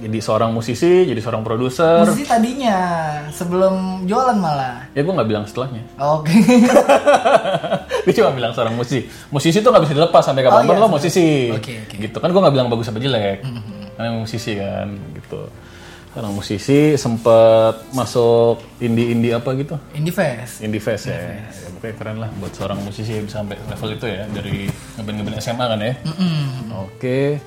[0.00, 2.08] jadi seorang musisi, jadi seorang produser.
[2.08, 2.78] musisi tadinya
[3.28, 4.88] sebelum jualan malah.
[4.96, 5.84] Ya gue nggak bilang setelahnya.
[6.00, 6.32] Oke.
[8.08, 9.04] gue cuma bilang seorang musisi.
[9.28, 11.52] Musisi tuh nggak bisa dilepas sampai kapan Oh, iya, lo musisi.
[11.52, 11.96] Oke, oke.
[12.00, 13.44] Gitu kan gue nggak bilang bagus apa jelek.
[13.94, 15.40] Karena emang musisi kan gitu.
[16.10, 19.76] Seorang musisi sempat masuk indie-indie apa gitu.
[19.94, 20.64] Indie Fest.
[20.64, 21.14] Indie Fest ya.
[21.14, 21.44] ya.
[21.76, 24.66] Pokoknya keren lah buat seorang musisi yang bisa sampai level itu ya dari
[24.96, 25.94] ngeband-ngeband SMA kan ya.
[26.82, 27.38] Oke.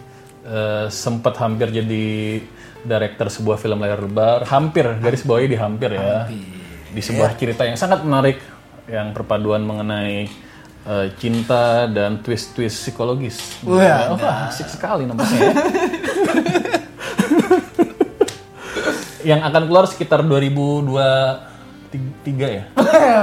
[0.44, 2.36] Eh, sempat hampir jadi
[2.84, 6.28] director sebuah film layar lebar, hampir garis bawahi di hampir ya.
[6.92, 8.44] Di sebuah cerita yang sangat menarik
[8.92, 10.28] yang perpaduan mengenai
[10.84, 13.64] eh, cinta dan twist-twist psikologis.
[13.64, 15.40] Wah, Wah, asik sekali nampaknya.
[15.48, 15.54] ya.
[19.32, 21.00] yang akan keluar sekitar 2023
[22.36, 22.68] ya.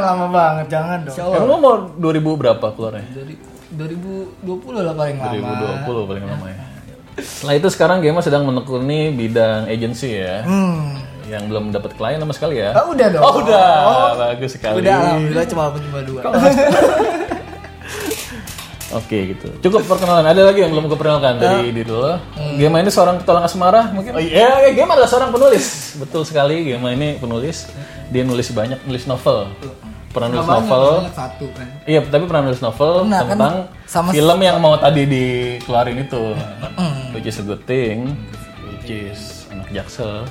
[0.09, 1.37] Lama banget, jangan dong.
[1.37, 3.05] Emang lo mau 2000 berapa keluarnya?
[3.13, 3.37] Dari
[3.77, 4.41] 2020
[4.89, 5.85] lah paling lama.
[5.85, 6.80] 2020 paling lama ya.
[7.19, 10.47] Setelah itu sekarang Gema sedang menekuni bidang agency ya.
[10.47, 11.03] Hmm.
[11.27, 12.75] Yang belum dapat klien sama sekali ya.
[12.79, 13.23] Oh, udah dong.
[13.23, 13.71] Oh, udah.
[14.19, 14.83] Bagus sekali.
[14.83, 16.21] Udah alhamdulillah cuma cuma dua.
[18.91, 19.47] Oke gitu.
[19.63, 20.27] Cukup perkenalan.
[20.27, 22.19] Ada lagi yang belum keperkenalkan dari diri lo.
[22.59, 24.19] Gema ini seorang petualang asmara mungkin.
[24.19, 25.95] Oh iya, iya, Gema adalah seorang penulis.
[25.95, 26.67] Betul sekali.
[26.67, 27.71] Gema ini penulis.
[28.11, 29.47] Dia nulis banyak, nulis novel.
[30.11, 30.87] Pernah nulis banyak, novel.
[31.13, 31.69] satu kan.
[31.85, 33.55] Iya, tapi pernah nulis novel Pernah, kan tentang
[33.87, 36.25] sama- film yang mau tadi dikeluarin itu.
[37.11, 38.19] Which is a good thing.
[38.67, 40.27] Which is anak jaksel.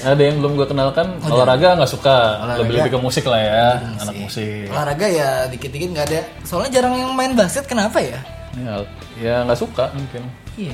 [0.00, 2.18] Ada yang belum gue kenalkan olahraga nggak suka,
[2.58, 3.66] lebih lebih ke musik lah ya,
[4.00, 4.64] anak musik.
[4.66, 6.20] Olahraga ya dikit-dikit nggak ada.
[6.40, 8.16] Soalnya jarang yang main basket kenapa ya?
[8.56, 8.74] Ya,
[9.14, 10.24] ya nggak suka mungkin.
[10.56, 10.72] Iya.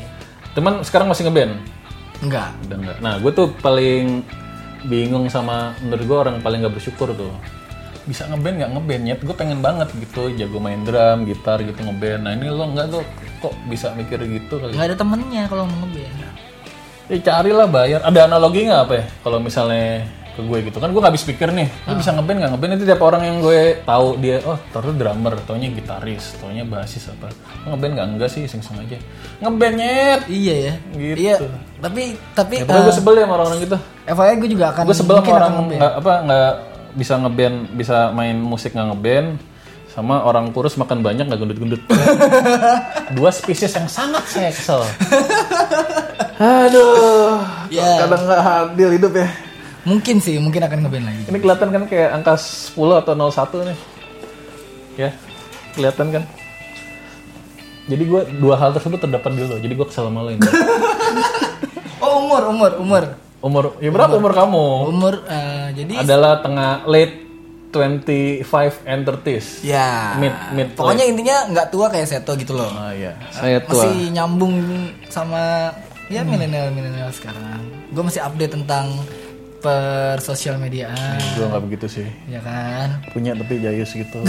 [0.55, 1.59] Teman sekarang masih ngeband,
[2.23, 2.55] Enggak.
[2.64, 2.97] udah nggak.
[3.03, 4.23] Nah gue tuh paling
[4.87, 7.35] bingung sama menurut gue orang paling nggak bersyukur tuh.
[8.07, 12.22] Bisa ngeband nggak ngeband nyet gue pengen banget gitu jago main drum gitar gitu ngeband.
[12.22, 13.03] Nah ini lo nggak tuh
[13.42, 14.72] kok bisa mikir gitu kali?
[14.75, 16.14] Nggak ada temennya kalau mau ngeband.
[17.07, 18.01] ya carilah bayar.
[18.07, 19.05] Ada analogi nggak apa ya?
[19.22, 20.77] Kalau misalnya ke gue gitu.
[20.77, 22.51] Kan gue nggak habis pikir nih lo bisa ngeband nggak?
[22.53, 27.09] Ngeband itu tiap orang yang gue tahu dia oh taruh drummer taunya gitaris taunya basis
[27.09, 27.33] apa.
[27.64, 28.07] Lo ngeband nggak?
[28.12, 29.01] Enggak sih iseng iseng aja.
[29.40, 30.20] Ngeband nyet!
[30.29, 30.75] Iya ya.
[30.92, 31.16] Gitu.
[31.25, 31.37] Iya.
[31.81, 32.03] Tapi
[32.37, 33.77] tapi ya, pokoknya gue sebel ya sama orang-orang gitu.
[34.07, 36.51] FYI gue juga akan gue sebel sama orang nggak apa nggak
[36.96, 39.29] bisa ngeband bisa main musik nggak ngeband
[39.96, 41.81] sama orang kurus makan banyak nggak gendut-gendut.
[43.16, 44.85] Dua spesies yang sangat saya kesel
[46.37, 47.40] aduh
[47.72, 48.05] Ya.
[48.05, 49.29] kadang nggak adil hidup ya
[49.87, 51.22] Mungkin sih, mungkin akan ngeband lagi.
[51.31, 53.79] ini kelihatan kan kayak angka 10 atau 01 nih
[54.96, 55.11] ya
[55.77, 56.22] kelihatan kan
[57.87, 60.42] jadi gue dua hal tersebut terdapat dulu jadi gue kesel sama lo ini
[62.03, 63.05] Oh umur, umur, umur.
[63.44, 67.29] umur ya berapa umur kamu Umur eh, jadi adalah tengah late
[67.70, 68.42] 25
[68.88, 72.72] and 30s ya Mid, mid pokoknya intinya nggak tua kayak Seto gitu loh.
[72.72, 73.85] Oh iya, saya tua.
[73.85, 74.55] Masih nyambung
[75.12, 75.68] sama
[76.09, 77.61] ya milenial milenial sekarang.
[77.92, 78.96] Gue masih update tentang
[79.59, 82.09] per sosial mediaan, Gue nggak begitu sih.
[82.27, 83.01] ya kan?
[83.11, 84.21] Punya tapi jayus gitu.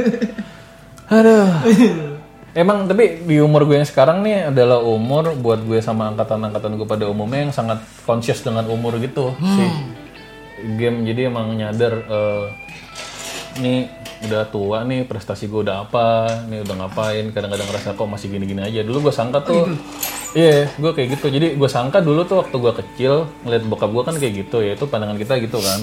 [1.14, 1.48] Aduh.
[2.60, 6.86] Emang tapi di umur gue yang sekarang nih adalah umur buat gue sama angkatan-angkatan gue
[6.86, 9.70] pada umumnya yang sangat conscious dengan umur gitu sih.
[10.74, 12.44] Game jadi emang nyadar eh,
[13.62, 13.86] nih
[14.20, 18.60] udah tua nih prestasi gue udah apa nih udah ngapain kadang-kadang ngerasa kok masih gini-gini
[18.60, 19.64] aja dulu gue sangka tuh
[20.36, 23.12] iya gue kayak gitu jadi gue sangka dulu tuh waktu gue kecil
[23.48, 25.80] ngeliat bokap gue kan kayak gitu ya itu pandangan kita gitu kan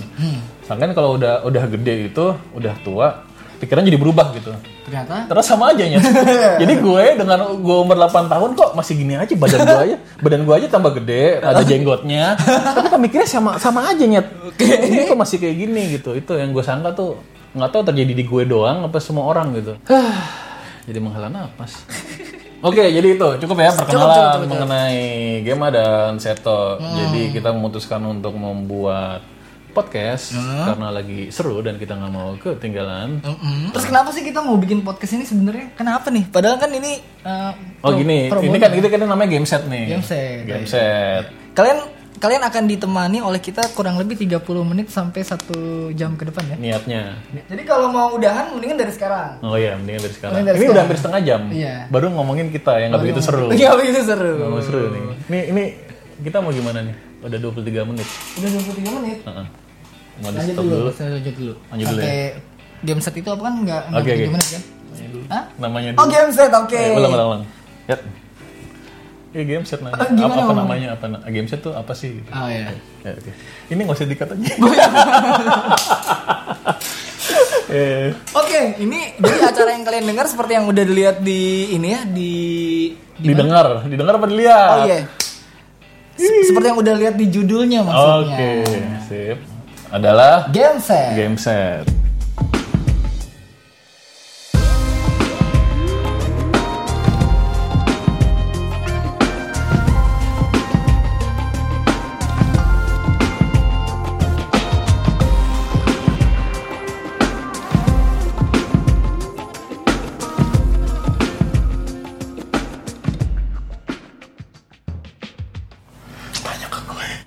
[0.69, 3.25] sangkain kalau udah udah gede itu udah tua
[3.57, 4.53] pikiran jadi berubah gitu.
[4.85, 5.99] Ternyata Terus sama aja ya.
[6.61, 9.97] Jadi gue dengan gue umur 8 tahun kok masih gini aja badan gue aja.
[10.21, 12.37] Badan gue aja tambah gede, ada jenggotnya.
[12.37, 14.29] Tapi pemikirannya sama sama aja nyet.
[14.61, 16.13] Ini kok masih kayak gini gitu.
[16.13, 17.17] Itu yang gue sangka tuh
[17.57, 19.73] nggak tahu terjadi di gue doang apa semua orang gitu.
[20.87, 21.83] jadi menghela napas.
[22.57, 25.01] Oke, jadi itu cukup ya perkenalan mengenai
[25.45, 26.81] Gema dan Seto.
[26.81, 29.21] Jadi kita memutuskan untuk membuat
[29.77, 30.33] podcast
[30.65, 33.21] karena lagi seru dan kita nggak mau ketinggalan.
[33.21, 33.69] Mm-mm.
[33.77, 35.77] Terus kenapa sih kita mau bikin podcast ini sebenarnya?
[35.77, 36.25] Kenapa nih?
[36.33, 37.53] Padahal kan ini uh,
[37.85, 39.85] Oh gini, ini kan itu kan namanya game set nih.
[39.93, 41.29] Game set, Game set.
[41.53, 46.43] kalian kalian akan ditemani oleh kita kurang lebih 30 menit sampai satu jam ke depan
[46.49, 46.55] ya.
[46.57, 47.01] Niatnya.
[47.45, 49.37] Jadi kalau mau udahan mendingan dari sekarang.
[49.41, 50.33] Oh iya, mendingan dari sekarang.
[50.33, 50.73] Mendingan dari ini sekarang.
[50.73, 51.41] udah hampir setengah jam.
[51.49, 51.75] Iya.
[51.87, 53.47] Baru ngomongin kita yang nggak begitu seru.
[53.53, 54.31] Iya begitu seru.
[54.37, 55.01] Nggak mau seru nih.
[55.29, 55.63] Ini ini
[56.21, 56.95] kita mau gimana nih?
[57.21, 58.07] Udah 23 menit.
[58.37, 59.17] Udah 23 menit.
[59.23, 59.45] Heeh.
[60.17, 60.89] Mau di stop dulu.
[60.89, 61.53] lanjut dulu.
[61.69, 62.17] Lanjut dulu Sampai
[62.77, 64.25] game set itu apa kan enggak Oke, 23 oke.
[64.33, 64.63] menit kan?
[65.27, 65.43] Hah?
[65.57, 66.49] Namanya Oh, game set.
[66.49, 66.77] Oke.
[66.77, 67.43] Eh, ulang ulang ulang.
[67.85, 67.97] Ya.
[69.27, 69.99] Ini game set namanya.
[69.99, 70.87] Ah, gimana apa, apa namanya?
[70.93, 72.15] Apa na- game set tuh apa sih?
[72.15, 72.29] Gitu.
[72.29, 72.71] Oh ya.
[73.01, 73.31] Ya, oke.
[73.67, 74.47] Ini nggak usah dikat aja.
[77.69, 78.07] eh,
[78.39, 82.31] Oke, ini jadi acara yang kalian dengar seperti yang udah dilihat di ini ya di
[83.13, 83.31] di mana?
[83.33, 84.69] didengar, didengar apa dilihat?
[84.73, 84.99] Oh iya.
[86.15, 88.37] Se- Seperti yang udah lihat di judulnya maksudnya.
[88.37, 88.51] Oke,
[89.05, 89.37] sip.
[89.87, 91.13] Adalah Game set.
[91.13, 91.85] game set.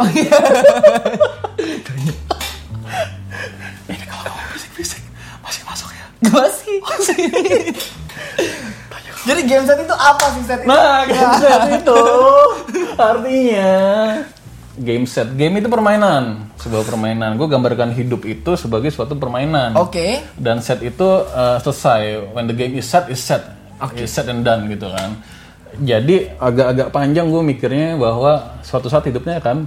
[0.09, 2.15] Ke gue.
[3.93, 5.03] Ini kalau ngomong bisik-bisik
[5.45, 6.05] masih masuk ya?
[6.31, 6.79] Gua sih.
[9.21, 10.69] Jadi game set itu apa sih set itu?
[10.73, 12.01] Nah, game set itu
[12.97, 13.77] artinya
[14.81, 15.29] game set.
[15.37, 17.37] Game itu permainan, sebuah permainan.
[17.37, 19.77] Gue gambarkan hidup itu sebagai suatu permainan.
[19.77, 20.25] Oke.
[20.35, 22.33] Dan set itu uh, selesai.
[22.33, 23.45] When the game is set, is set.
[23.97, 25.17] Is set and done gitu kan.
[25.81, 29.65] Jadi agak-agak panjang gue mikirnya bahwa suatu saat hidupnya akan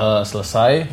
[0.00, 0.88] uh, selesai.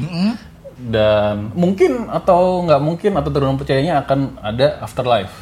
[0.77, 5.33] Dan mungkin atau nggak mungkin atau terlalu percayanya akan ada afterlife.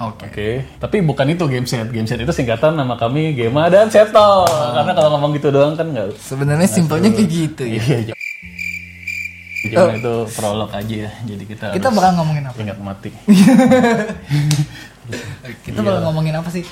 [0.00, 0.24] Oke.
[0.24, 1.92] Oke, tapi bukan itu game set.
[1.92, 4.48] Game set itu singkatan nama kami Gema dan Seto.
[4.48, 6.16] Karena kalau ngomong gitu doang kan nggak.
[6.16, 7.76] Sebenarnya simpelnya kayak gitu ya.
[7.76, 8.14] Iya, iya.
[9.60, 11.10] Jangan itu prolog aja ya.
[11.28, 12.56] Jadi kita, Kita harus bakal ngomongin apa?
[12.56, 13.12] ingat mati.
[15.60, 15.84] Kita Iya.
[15.84, 16.64] bakal ngomongin apa sih?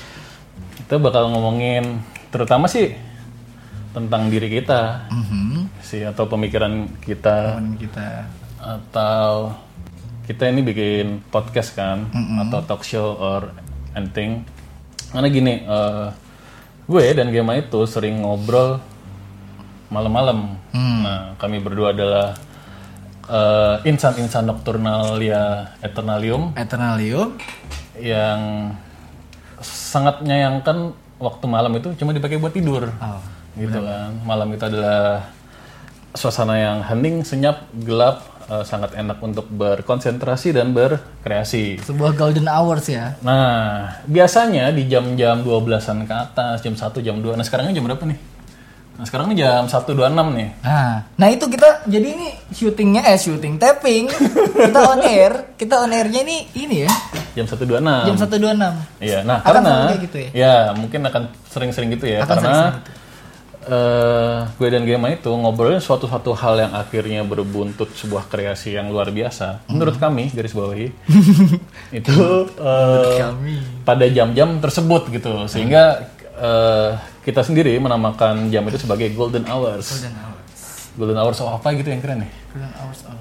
[0.73, 2.97] Kita bakal ngomongin terutama sih
[3.89, 5.48] tentang diri kita Mhm.
[5.89, 7.57] Sih atau pemikiran kita.
[7.81, 8.29] Kita.
[8.59, 9.55] atau
[10.27, 12.11] kita ini bikin podcast kan
[12.45, 13.49] atau talk show or
[13.97, 14.45] anything.
[15.09, 16.07] Karena gini eh,
[16.85, 18.77] gue dan Gema itu sering ngobrol
[19.89, 20.59] malam-malam.
[20.75, 22.37] Nah kami berdua adalah
[23.25, 26.53] eh, insan-insan nocturnalia eternalium.
[26.53, 27.33] Eternalium.
[27.99, 28.71] yang
[29.59, 32.87] sangat menyayangkan waktu malam itu cuma dipakai buat tidur.
[33.03, 33.19] Oh.
[33.59, 34.15] gitu kan.
[34.23, 35.27] Malam itu adalah
[36.11, 41.79] suasana yang hening senyap gelap eh, sangat enak untuk berkonsentrasi dan berkreasi.
[41.79, 43.13] Sebuah golden hours ya.
[43.21, 48.03] nah biasanya di jam-jam 12-an ke atas jam 1 jam 2 nah sekarangnya jam berapa
[48.03, 48.19] nih?
[48.99, 49.95] Nah sekarang ini jam 1.26
[50.35, 50.49] nih.
[50.59, 54.11] Nah, nah itu kita jadi ini syutingnya eh syuting tapping
[54.59, 56.91] kita on air kita on airnya ini ini ya.
[57.31, 58.59] Jam 1.26 jam 126
[58.99, 60.29] Iya, nah Akan karena gitu ya?
[60.35, 62.91] ya mungkin akan sering-sering gitu ya Akan karena sering-sering gitu.
[63.69, 69.13] Eh, gue dan Gema itu ngobrolin suatu-suatu hal yang akhirnya berbuntut sebuah kreasi yang luar
[69.13, 69.69] biasa.
[69.69, 70.09] Menurut Hmm.
[70.09, 70.89] kami garis bawahi
[71.99, 72.13] itu
[72.57, 73.55] eh, kami.
[73.85, 75.45] pada jam-jam tersebut gitu.
[75.45, 79.85] Sehingga eh, kita sendiri menamakan jam itu sebagai golden hours.
[79.93, 80.59] Golden hours.
[80.97, 83.15] Golden hours of apa gitu yang keren nih golden hours of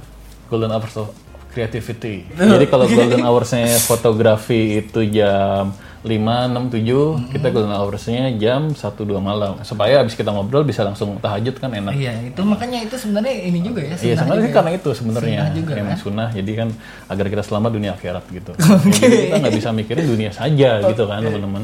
[0.49, 1.09] golden hours of
[1.49, 2.25] creativity.
[2.31, 8.79] Jadi kalau golden hoursnya fotografi itu jam 5, 6, 7, kita golden hoursnya jam 1,
[9.01, 9.59] 2 malam.
[9.61, 11.91] Supaya abis kita ngobrol bisa langsung tahajud kan enak.
[11.93, 14.55] iya itu makanya itu sebenarnya ini juga ya Iya sebenarnya juga sih ya.
[14.55, 15.99] karena itu sebenarnya Sunnah juga, emang kan?
[15.99, 16.29] sunnah.
[16.31, 16.69] Jadi kan
[17.09, 18.53] agar kita selamat dunia akhirat gitu.
[18.95, 21.63] Jadi kita nggak bisa mikirin dunia saja gitu kan teman-teman.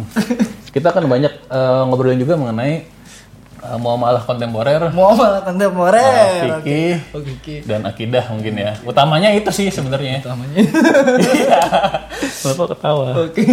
[0.68, 2.74] Kita akan banyak eh, ngobrolin juga mengenai
[3.60, 8.72] eh, muamalah kontemporer, mau malah kontemporer fikih, oke oke dan akidah mungkin ya.
[8.82, 10.18] Utamanya itu sih sebenarnya.
[10.20, 10.58] utamanya
[11.38, 11.60] Iya.
[12.42, 13.06] Bapak ketawa.
[13.22, 13.44] oke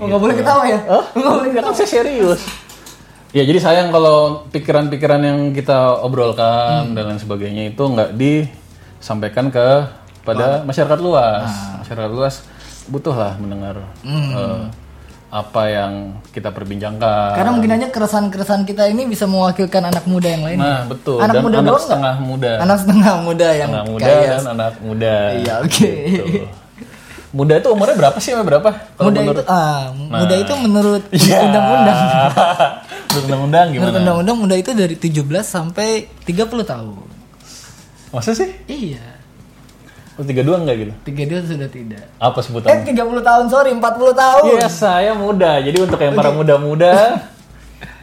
[0.00, 1.04] oh, nggak boleh ketawa ya Oh,
[1.44, 2.40] enggak kan saya serius.
[3.30, 9.86] Ya jadi sayang kalau pikiran-pikiran yang kita obrolkan dan lain sebagainya itu nggak disampaikan ke
[10.20, 11.46] pada masyarakat luas.
[11.78, 12.42] Masyarakat luas
[12.90, 14.66] butuh lah mendengar eh,
[15.30, 15.92] apa yang
[16.34, 17.38] kita perbincangkan.
[17.38, 20.58] Karena mungkin aja keresahan-keresahan kita ini bisa mewakilkan anak muda yang lain.
[20.58, 21.22] Nah betul.
[21.22, 22.52] Anak dan muda anak setengah muda.
[22.58, 24.26] Anak setengah muda yang Anak muda kaya.
[24.26, 25.14] dan anak muda.
[25.38, 25.90] Iya, oke.
[26.10, 26.24] Gitu.
[27.30, 28.34] Muda itu umurnya berapa sih?
[28.34, 28.68] Berapa?
[28.94, 30.42] Kalau Muda menurut- itu ah, muda Nah.
[30.42, 31.38] itu menurut Iya.
[31.46, 31.98] undang-undang.
[33.06, 33.80] menurut undang-undang gimana?
[33.80, 35.14] Menurut undang-undang muda itu dari 17
[35.44, 35.88] sampai
[36.22, 37.06] 30 tahun.
[38.10, 38.50] Masa sih?
[38.66, 39.22] Iya.
[40.14, 40.92] Oh, 32 enggak gitu?
[41.06, 42.04] 32 sudah tidak.
[42.18, 42.82] Apa Eh sebutannya?
[42.84, 44.42] 30 tahun, sorry 40 tahun.
[44.50, 45.62] Iya, saya muda.
[45.62, 46.92] Jadi untuk yang para muda-muda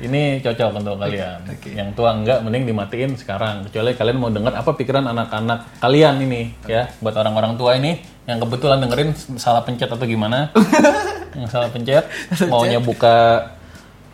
[0.02, 1.40] ini cocok untuk kalian.
[1.66, 3.66] Yang tua enggak mending dimatiin sekarang.
[3.70, 6.90] Kecuali kalian mau dengar apa pikiran anak-anak kalian ini ya.
[7.02, 10.52] Buat orang-orang tua ini yang kebetulan dengerin salah pencet atau gimana.
[11.38, 12.10] yang salah pencet
[12.50, 13.46] maunya buka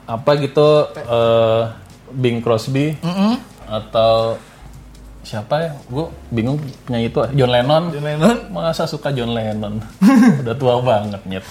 [0.04, 1.62] apa gitu eh,
[2.12, 3.40] Bing Crosby Mm-mm.
[3.72, 4.36] atau
[5.24, 5.72] siapa ya?
[5.88, 7.84] Gue bingung penyanyi itu John Lennon.
[7.96, 8.38] John Lennon.
[8.52, 9.80] Masa suka John Lennon?
[10.44, 11.46] Udah tua banget nyet.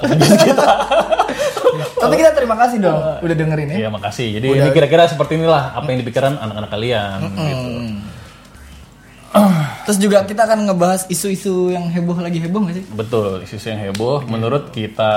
[0.00, 0.68] Kepencet kita.
[1.84, 3.76] Tapi kita terima kasih dong udah dengerin ya.
[3.86, 4.28] Iya makasih.
[4.40, 7.18] Jadi ini kira-kira seperti inilah apa yang dipikiran anak-anak kalian.
[7.36, 7.68] Gitu.
[9.86, 12.84] Terus juga kita akan ngebahas isu-isu yang heboh lagi heboh gak sih?
[12.90, 15.12] Betul, isu yang heboh menurut kita.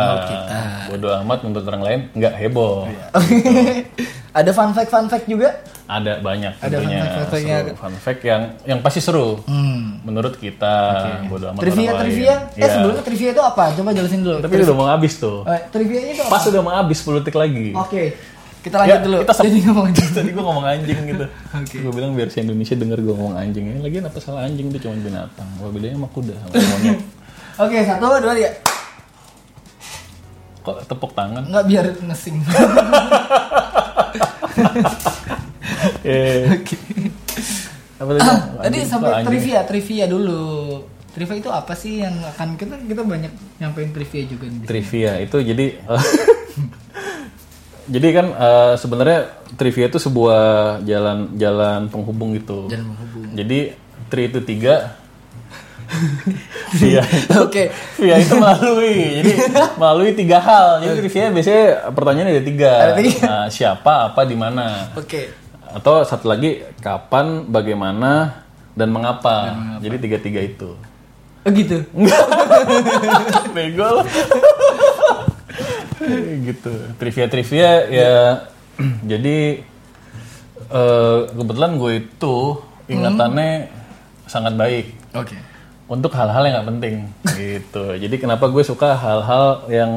[0.88, 2.86] Bodoh amat menurut orang lain nggak heboh.
[4.30, 5.58] Ada fun fact fun fact juga?
[5.90, 9.42] Ada banyak Ada tentunya fun fact- seru fun fact yang yang pasti seru.
[9.44, 10.06] Hmm.
[10.06, 10.74] Menurut kita
[11.26, 12.34] bodoh amat Trivia orang trivia.
[12.38, 12.46] lain.
[12.48, 12.68] Eh Iya.
[12.70, 13.64] sebelumnya trivia itu apa?
[13.74, 14.38] Coba jelasin dulu.
[14.38, 15.42] Tapi udah mau habis tuh.
[15.44, 16.30] Eh, trivianya itu apa?
[16.30, 17.74] Pas udah mau habis 10 detik lagi.
[17.74, 18.04] Oke.
[18.60, 19.18] Kita lanjut Ya, dulu.
[19.24, 19.86] Kita Jadi ngomong
[20.20, 21.26] Tadi gue ngomong anjing gitu.
[21.56, 21.76] Oke.
[21.80, 23.64] Gue bilang biar si Indonesia denger gue ngomong anjing.
[23.72, 25.48] Ya, lagian apa salah anjing itu cuma binatang.
[25.58, 27.00] Apa bedanya sama kuda sama monyet.
[27.60, 28.52] Oke, satu, dua, tiga.
[30.60, 31.44] Kok tepuk tangan?
[31.48, 32.36] Enggak biar ngesing.
[36.04, 36.44] Eh.
[37.96, 38.20] Apa tadi?
[38.20, 39.28] Tadi Anjing, sampai anjing?
[39.28, 40.44] trivia, trivia dulu.
[41.10, 44.66] Trivia itu apa sih yang akan kita kita banyak nyampein trivia juga sini.
[44.68, 45.66] Trivia itu jadi
[47.90, 49.20] jadi kan eh, sebenarnya
[49.58, 50.42] trivia itu sebuah
[50.86, 52.70] jalan jalan penghubung gitu.
[52.70, 53.34] Jalan menghubung.
[53.34, 53.60] Jadi
[54.08, 54.96] tri itu tiga.
[56.78, 57.02] Via
[57.42, 57.74] Oke.
[57.98, 59.32] Via itu melalui, jadi
[59.74, 60.86] melalui tiga hal.
[60.86, 62.72] Jadi trivia biasanya pertanyaannya ada tiga.
[62.78, 63.20] Ada tiga.
[63.26, 64.94] Nah, siapa, apa, di mana.
[64.94, 65.34] Oke.
[65.66, 68.46] Atau satu lagi kapan, bagaimana,
[68.78, 69.58] dan mengapa.
[69.82, 70.78] Jadi tiga-tiga itu.
[71.48, 71.82] Oh gitu.
[73.56, 74.04] Bego lo.
[76.50, 76.72] gitu.
[76.98, 78.16] Trivia-trivia ya
[79.04, 79.64] jadi
[80.72, 82.36] eh, kebetulan gue itu
[82.90, 83.68] ingatannya
[84.30, 85.36] sangat baik Oke.
[85.92, 86.96] untuk hal-hal yang nggak penting
[87.36, 87.84] gitu.
[87.98, 89.92] Jadi kenapa gue suka hal-hal yang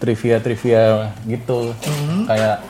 [0.00, 1.76] trivia-trivia gitu.
[2.24, 2.64] Kayak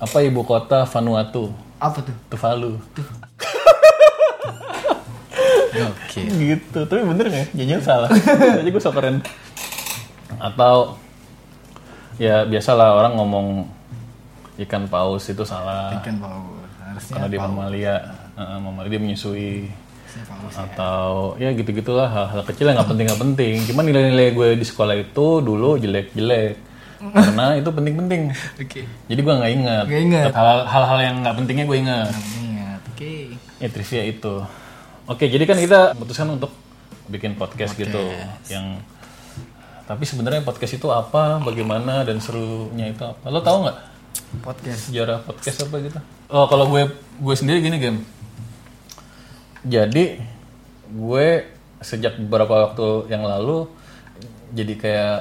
[0.00, 1.54] apa ibu kota Vanuatu?
[1.80, 2.16] Apa tuh?
[2.28, 2.76] Tuvalu.
[5.70, 6.20] Oke.
[6.26, 8.08] gitu tapi bener nggak jangan salah
[8.58, 9.22] aja gue so keren
[10.42, 10.98] atau
[12.20, 13.46] ya biasalah orang ngomong
[14.60, 16.68] ikan paus itu salah Ikan paus.
[16.78, 17.94] Harusnya karena dia mamalia
[18.36, 19.52] Heeh, mamalia dia menyusui
[20.20, 20.54] paus.
[20.54, 24.66] atau ya gitu gitulah hal-hal kecil yang nggak penting nggak penting cuman nilai-nilai gue di
[24.66, 26.54] sekolah itu dulu jelek-jelek
[27.00, 28.22] karena itu penting-penting
[28.58, 28.82] Oke.
[29.06, 30.30] jadi gue nggak ingat Nggak ingat.
[30.30, 32.80] Hal- hal-hal yang nggak pentingnya gue ingat Ingat.
[32.86, 33.12] Oke.
[33.56, 34.34] Ya trivia itu.
[35.06, 36.52] Oke, jadi kan kita memutuskan untuk
[37.06, 37.98] bikin podcast, gitu
[38.46, 38.78] yang
[39.90, 43.26] tapi sebenarnya podcast itu apa, bagaimana dan serunya itu apa?
[43.26, 43.78] Lo tahu nggak
[44.38, 44.86] Podcast.
[44.86, 45.98] sejarah podcast apa gitu?
[46.30, 47.98] Oh, kalau gue gue sendiri gini game.
[49.66, 50.22] Jadi
[50.94, 51.26] gue
[51.82, 53.66] sejak beberapa waktu yang lalu
[54.54, 55.18] jadi kayak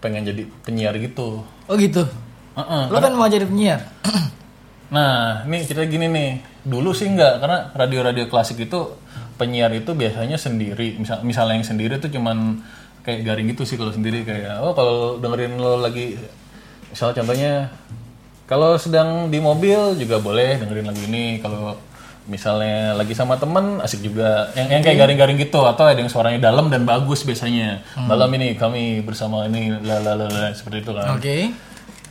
[0.00, 1.44] pengen jadi penyiar gitu.
[1.68, 2.08] Oh gitu.
[2.56, 2.82] Heeh.
[2.88, 3.84] Lo kan mau jadi penyiar?
[4.86, 6.62] Nah, ini cerita gini nih.
[6.62, 8.94] Dulu sih enggak, karena radio-radio klasik itu
[9.34, 10.94] penyiar itu biasanya sendiri.
[10.94, 12.62] Misal misalnya yang sendiri tuh cuman
[13.06, 16.18] kayak garing gitu sih kalau sendiri kayak oh kalau dengerin lo lagi
[16.90, 17.70] misal contohnya
[18.46, 21.42] kalau sedang di mobil juga boleh dengerin lagu ini.
[21.42, 21.74] Kalau
[22.30, 24.54] misalnya lagi sama temen asik juga.
[24.54, 27.82] Yang, yang kayak garing-garing gitu atau ada yang suaranya dalam dan bagus biasanya.
[27.98, 31.18] Malam ini kami bersama ini la la la la, seperti itu kan.
[31.18, 31.52] Oke.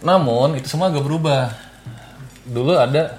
[0.06, 1.50] namun itu semua agak berubah.
[2.46, 3.18] Dulu ada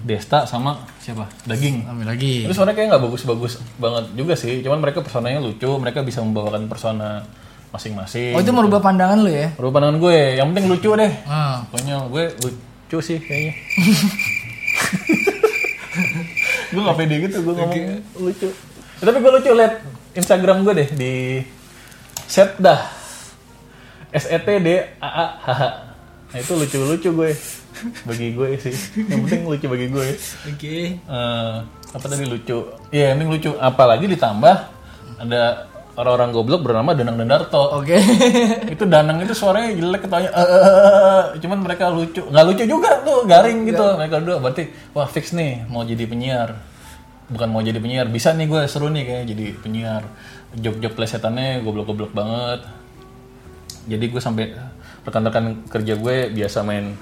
[0.00, 1.28] Desta sama siapa?
[1.44, 1.84] Daging.
[1.84, 2.48] Ambil lagi.
[2.48, 4.64] Itu suaranya kayak nggak bagus-bagus banget juga sih.
[4.64, 7.20] Cuman mereka personanya lucu, mereka bisa membawakan persona
[7.70, 8.34] masing-masing.
[8.34, 9.54] Oh itu merubah pandangan lo ya?
[9.54, 11.12] Merubah pandangan gue, yang penting lucu deh.
[11.28, 11.62] Ah.
[11.70, 13.54] Pokoknya gue lucu sih kayaknya.
[16.70, 17.84] gue gak pede gitu, gue ngomong
[18.18, 18.48] lucu.
[19.00, 19.74] Ya, tapi gue lucu liat
[20.16, 21.14] Instagram gue deh di
[22.26, 22.90] set dah.
[24.10, 25.62] S E T D A A H H.
[26.30, 27.30] Nah itu lucu-lucu gue
[28.06, 28.74] bagi gue sih.
[29.10, 30.08] Yang penting lucu bagi gue.
[30.46, 30.76] Oke.
[30.98, 31.54] Eh,
[31.90, 32.58] apa tadi lucu?
[32.94, 33.50] Iya, yang penting lucu.
[33.58, 34.56] Apalagi ditambah
[35.20, 35.42] ada
[35.98, 37.82] orang-orang goblok bernama Danang Dandarto.
[37.82, 37.98] Oke.
[38.74, 42.64] itu Danang itu suaranya jelek ketanya "Eh, eh, eh, eh." cuman mereka lucu nggak lucu
[42.64, 44.64] juga tuh garing gitu mereka berdua berarti
[44.94, 46.56] wah fix nih mau jadi penyiar
[47.28, 50.02] bukan mau jadi penyiar bisa nih gue seru nih kayak jadi penyiar
[50.56, 52.66] job-job plesetannya goblok-goblok banget
[53.86, 54.54] jadi gue sampai
[55.10, 56.94] rekan-rekan kerja gue biasa main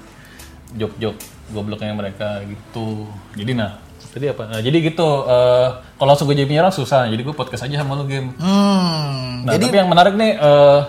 [0.72, 1.14] job-job
[1.48, 3.70] gobloknya mereka gitu jadi nah
[4.08, 5.68] tadi apa nah, jadi gitu eh,
[6.00, 9.44] kalau langsung gue jadi penyiar susah jadi gue podcast aja sama lu game Hmm.
[9.46, 10.80] Nah, tapi yang menarik nih, eh,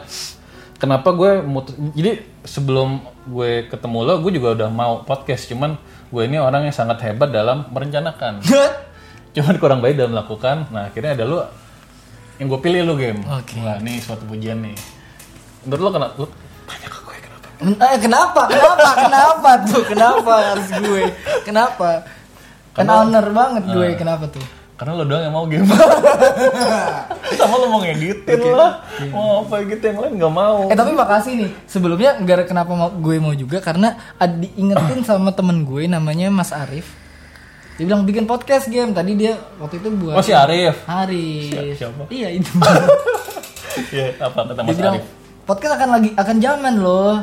[0.75, 2.97] kenapa gue mutu- jadi sebelum
[3.29, 5.77] gue ketemu lo, gue juga udah mau podcast, cuman
[6.09, 8.41] gue ini orang yang sangat hebat dalam merencanakan,
[9.37, 10.65] cuman kurang baik dalam melakukan.
[10.73, 11.39] Nah, akhirnya ada lo
[12.41, 13.21] yang gue pilih lo game.
[13.21, 13.61] Oke.
[13.61, 14.73] Wah, ini suatu pujian nih.
[15.69, 16.13] Menurut lo kenapa?
[16.17, 16.25] Lo
[16.65, 16.98] kenapa?
[17.59, 18.47] Eh, kenapa?
[18.47, 18.89] Kenapa?
[18.95, 19.83] Kenapa tuh?
[19.83, 21.03] Kenapa harus gue?
[21.43, 22.07] Kenapa?
[22.71, 23.87] Kan honor banget gue.
[23.99, 24.45] Kenapa tuh?
[24.79, 25.67] Karena lo doang yang mau game.
[27.39, 28.79] Sama lo mau ngeditin lah,
[29.11, 30.71] mau apa gitu yang lain nggak mau.
[30.71, 31.49] Eh tapi makasih nih.
[31.67, 36.95] Sebelumnya gara kenapa mau, gue mau juga karena diingetin sama temen gue namanya Mas Arif.
[37.75, 38.95] Dia bilang bikin podcast game.
[38.95, 40.79] Tadi dia waktu itu buat Oh si Arif.
[40.87, 41.75] Arif.
[41.75, 42.07] Siapa?
[42.07, 42.51] Iya itu.
[43.79, 45.07] Iya, apa kata dia Mas bilang Arif?
[45.43, 47.19] podcast akan lagi akan zaman loh.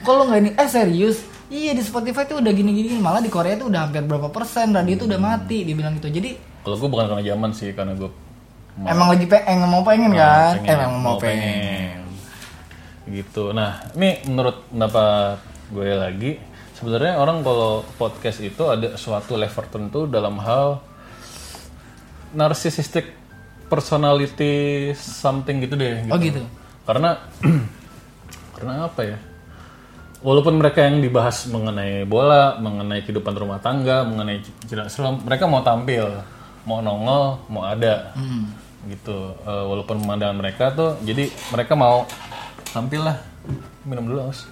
[0.00, 1.18] Kalau nggak ini eh serius?
[1.50, 4.94] Iya di Spotify tuh udah gini-gini malah di Korea tuh udah hampir berapa persen radio
[4.94, 6.06] tuh udah mati dia bilang gitu.
[6.06, 8.10] Jadi Kalau gue bukan karena zaman sih, karena gue
[8.86, 10.62] emang lagi pengen mau pengen kan?
[10.62, 12.06] pengen, emang mau pengen.
[13.10, 13.50] Gitu.
[13.50, 15.42] Nah, ini menurut pendapat
[15.74, 16.30] gue lagi,
[16.78, 20.78] sebenarnya orang kalau podcast itu ada suatu level tertentu dalam hal
[22.30, 23.10] narcissistic
[23.66, 26.06] personality something gitu deh.
[26.10, 26.46] Oh gitu.
[26.86, 27.18] Karena
[28.54, 29.18] karena apa ya?
[30.20, 35.64] Walaupun mereka yang dibahas mengenai bola, mengenai kehidupan rumah tangga, mengenai cerita seram, mereka mau
[35.64, 36.12] tampil,
[36.68, 38.12] mau nongol, mau ada,
[38.84, 39.32] gitu.
[39.48, 42.04] Eh, walaupun pemandangan mereka tuh, jadi mereka mau
[42.68, 43.16] tampil lah.
[43.88, 44.44] Minum dulu aus.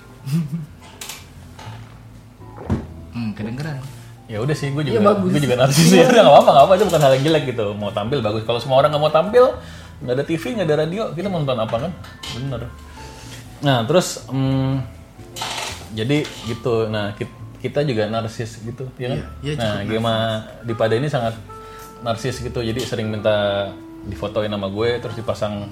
[3.13, 3.85] Hmm, kedengeran.
[4.25, 5.31] Ya udah sih, gue juga, Iya, bagus.
[5.37, 6.05] gue juga narsis ya.
[6.09, 7.67] Udah nggak apa-apa, nggak apa itu bukan hal yang jelek gitu.
[7.77, 8.43] Mau tampil bagus.
[8.49, 9.45] Kalau semua orang nggak mau tampil,
[10.01, 11.93] nggak ada TV, nggak ada radio, kita mau nonton apa kan?
[12.37, 12.61] Bener.
[13.65, 14.98] Nah terus, hmm,
[15.93, 16.87] jadi gitu.
[16.87, 19.19] Nah kit- kita juga narsis gitu, ya kan?
[19.19, 20.15] Iya, iya, nah, Gema
[20.63, 21.35] Dipada ini sangat
[22.07, 22.63] narsis gitu.
[22.63, 23.69] Jadi sering minta
[24.07, 25.67] difotoin sama gue, terus dipasang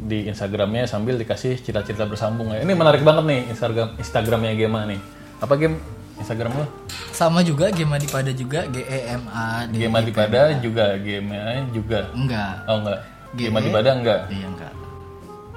[0.00, 2.64] di Instagramnya sambil dikasih cita-cita bersambung ya.
[2.64, 5.00] Ini menarik banget nih Instagram Instagramnya Gema nih.
[5.38, 5.76] Apa game
[6.18, 6.66] Instagram lo?
[7.14, 9.76] Sama juga Gema Dipada juga G E M A D.
[9.76, 11.30] Game Dipada juga game
[11.70, 12.10] juga.
[12.10, 12.54] Enggak.
[12.66, 13.00] Oh enggak.
[13.38, 14.20] Game G- Dipada enggak.
[14.32, 14.72] Iya enggak.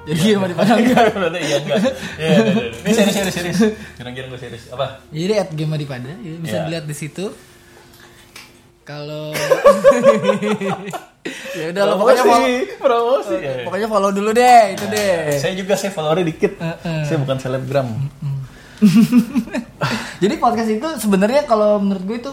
[0.03, 1.15] Jadi enggak.
[1.15, 1.79] Berarti iya enggak.
[2.19, 2.71] Iya, iya, iya.
[2.83, 3.59] Ini serius serius serius.
[3.95, 4.63] Kira-kira gue serius.
[4.69, 4.99] Apa?
[5.09, 6.63] Jadi at Gema Dipada ya, bisa Iya.
[6.67, 7.25] dilihat di situ.
[8.83, 9.31] Kalau
[11.55, 13.35] ya udah lo pokoknya follow, promosi.
[13.39, 13.63] Iya, iya.
[13.63, 15.39] pokoknya follow dulu deh itu deh.
[15.39, 16.59] Saya juga saya followernya dikit.
[16.83, 17.87] Saya bukan selebgram.
[20.23, 22.31] Jadi podcast itu sebenarnya kalau menurut gue itu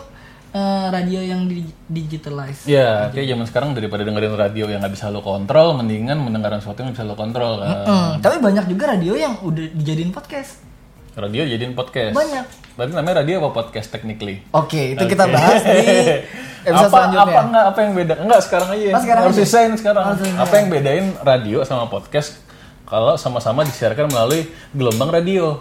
[0.51, 2.65] eh, radio yang di digitalize.
[2.65, 6.81] Ya, kayak zaman sekarang daripada dengerin radio yang nggak bisa lo kontrol, mendingan mendengarkan sesuatu
[6.81, 7.77] yang bisa lo kontrol kan.
[7.83, 10.63] Hmm, tapi banyak juga radio yang udah dijadiin podcast.
[11.13, 12.15] Radio jadiin podcast.
[12.15, 12.47] Banyak.
[12.73, 14.41] Berarti namanya radio apa podcast technically?
[14.51, 15.79] Oke, itu kita bahas di
[16.63, 17.25] episode apa, selanjutnya.
[17.27, 19.43] apa enggak apa yang beda enggak sekarang aja Oh, sekarang harus aja?
[19.43, 22.37] desain sekarang Harus apa yang bedain radio sama podcast
[22.85, 25.61] kalau sama-sama disiarkan melalui gelombang radio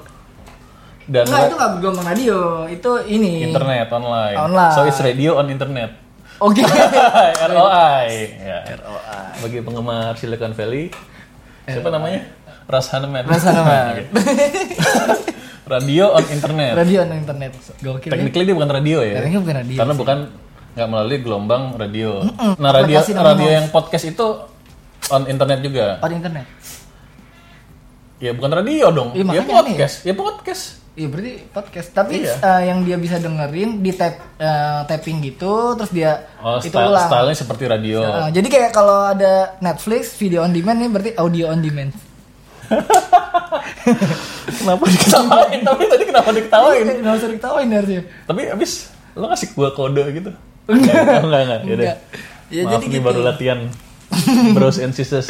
[1.10, 2.38] dan Enggak, itu nggak bergelombang radio,
[2.70, 3.50] itu ini.
[3.50, 4.38] internet online.
[4.38, 4.74] Online.
[4.78, 6.64] so it's radio on internet Oke.
[7.52, 8.08] ROI
[8.40, 8.60] ya.
[9.44, 10.88] bagi penggemar Silicon Valley
[11.68, 12.32] siapa namanya
[12.66, 13.94] Ras Haneman Ras Haneman.
[14.00, 14.04] Oke.
[15.76, 17.52] radio on internet radio on internet.
[17.84, 18.10] Gokil.
[18.10, 18.14] ya.
[18.16, 19.16] Technically dia bukan radio ya.
[19.20, 20.18] Technically bukan radio Karena bukan
[20.70, 22.24] nggak melalui gelombang radio.
[22.56, 24.28] Nah radio aplikasi namanya radio yang podcast itu
[25.12, 26.00] on internet juga.
[26.00, 26.48] On internet.
[28.20, 29.10] Ya bukan radio dong.
[29.12, 29.96] Iya, ya makanya podcast.
[30.08, 30.79] Ya podcast.
[31.00, 31.90] Iya berarti podcast.
[31.90, 32.36] Tapi Iya.
[32.36, 36.92] eh, yang dia bisa dengerin di tap eh, tapping gitu, terus dia Oh, itu style,
[36.92, 37.08] ulang.
[37.08, 38.00] stylenya seperti radio.
[38.04, 41.96] Nah, jadi kayak kalau ada Netflix video on demand nih berarti audio on demand.
[44.60, 45.60] kenapa diketawain?
[45.64, 46.84] Tapi tadi kenapa diketawain?
[46.84, 48.02] Iya, Nggak usah diketawain harusnya.
[48.26, 48.72] Tapi abis
[49.16, 50.32] lo ngasih gua kode gitu.
[50.68, 51.60] Enggak, enggak, enggak.
[51.64, 51.98] Enggak.
[52.50, 53.06] Ya, Maaf jadi nih gitu.
[53.08, 53.60] baru latihan.
[54.56, 55.30] Bros and sisters.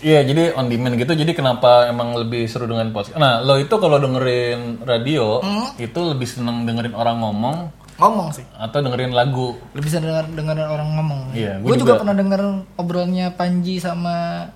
[0.00, 1.12] Iya, jadi on demand gitu.
[1.12, 3.16] Jadi kenapa emang lebih seru dengan podcast?
[3.16, 5.72] Nah, lo itu kalau dengerin radio, Hmm?
[5.76, 8.44] itu lebih seneng dengerin orang ngomong Ngomong sih.
[8.52, 9.56] atau dengerin lagu.
[9.72, 11.20] Lebih bisa denger denger orang ngomong.
[11.32, 12.00] Iya, gue gua juga, juga.
[12.00, 12.40] pernah denger
[12.74, 14.48] obrolannya Panji sama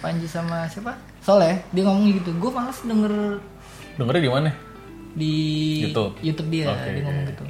[0.00, 0.96] Panji sama siapa?
[1.20, 2.30] Soleh, dia ngomong gitu.
[2.36, 3.40] Gue malas denger
[3.94, 4.50] Dengernya di mana?
[5.14, 5.34] di
[5.86, 6.18] YouTube.
[6.50, 6.90] dia, Oke.
[6.90, 7.44] dia ngomong gitu.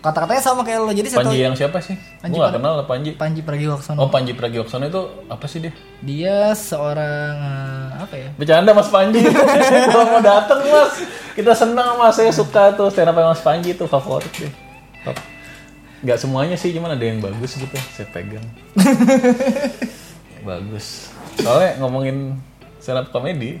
[0.00, 0.92] Kata-katanya sama kayak lo.
[0.92, 1.94] Jadi Panji yang siapa sih?
[2.24, 3.10] Panji Gue gak kenal lah Panji.
[3.14, 4.00] Panji Pragiwaksono.
[4.00, 5.72] Oh Panji Pragiwaksono itu apa sih dia?
[6.00, 8.28] Dia seorang eh, apa ya?
[8.40, 9.20] Bercanda Mas Panji.
[9.92, 11.04] Kalau mau dateng Mas,
[11.36, 12.16] kita senang Mas.
[12.16, 14.52] Saya suka tuh stand up Mas Panji itu favorit deh.
[15.04, 15.16] Top.
[16.00, 17.76] Gak semuanya sih, cuman ada yang bagus gitu.
[17.92, 18.44] Saya pegang.
[20.48, 21.12] bagus.
[21.36, 22.40] Soalnya ngomongin
[22.80, 23.60] stand up komedi,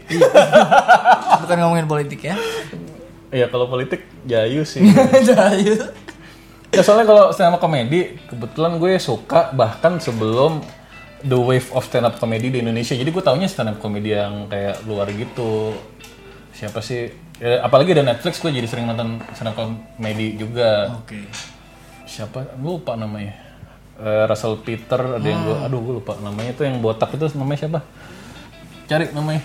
[1.44, 2.40] Bukan ngomongin politik ya.
[3.28, 4.80] ya kalau politik jayu sih.
[5.28, 5.76] Jayu.
[6.70, 10.62] Ya soalnya kalau stand up komedi, kebetulan gue suka bahkan sebelum
[11.26, 12.96] the wave of stand up comedy di Indonesia.
[12.96, 15.74] Jadi gue taunya stand up comedy yang kayak luar gitu.
[16.54, 17.10] Siapa sih?
[17.40, 20.96] Ya, apalagi ada Netflix gue jadi sering nonton stand up comedy juga.
[21.00, 21.28] Oke.
[22.08, 22.56] Siapa?
[22.56, 23.36] Gue lupa namanya.
[24.00, 27.68] Eh, Russell Peter ada yang gue, aduh gue lupa namanya tuh yang botak itu namanya
[27.68, 27.80] siapa?
[28.88, 29.42] Cari namanya.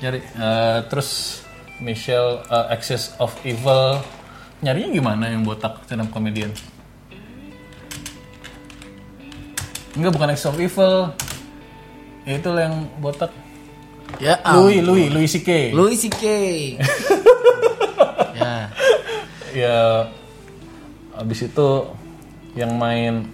[0.00, 0.18] Cari.
[0.24, 1.42] Eh, terus
[1.76, 4.00] Michelle eh, Axis of Evil.
[4.62, 6.54] Nyarinya gimana yang botak stand up comedian?
[9.92, 11.12] Enggak bukan Axis of Evil.
[12.22, 13.34] Ya, itu lah yang botak.
[14.22, 14.38] Ya.
[14.54, 15.74] Louis, Louis, Louis C.K.
[15.74, 16.22] Louis C.K.
[18.38, 18.70] ya.
[19.52, 19.76] ya
[21.12, 21.68] abis itu
[22.54, 23.26] yang main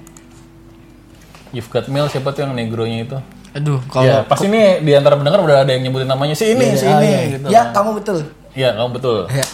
[1.54, 3.18] You've Got Mail siapa tuh yang negronya itu
[3.56, 6.76] Aduh, kalau ya pasti ini di antara pendengar udah ada yang nyebutin namanya si ini
[6.76, 7.20] si Ah, ini iya.
[7.32, 8.28] gitu Ya, kamu betul.
[8.52, 9.46] Iya, kamu betul Ya.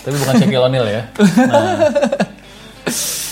[0.00, 1.02] Tapi bukan Shaquille O'Neal ya.
[1.46, 1.64] Nah,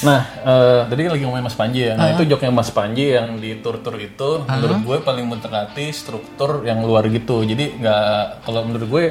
[0.07, 1.95] nah eh, tadi lagi ngomongin Mas Panji ya.
[1.95, 6.81] Nah itu joknya Mas Panji yang di tur-tur itu menurut gue paling mendekati struktur yang
[6.81, 7.43] luar gitu.
[7.43, 9.05] Jadi nggak kalau menurut gue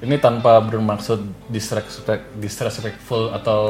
[0.00, 3.60] ini tanpa bermaksud disrespect, disrespectful atau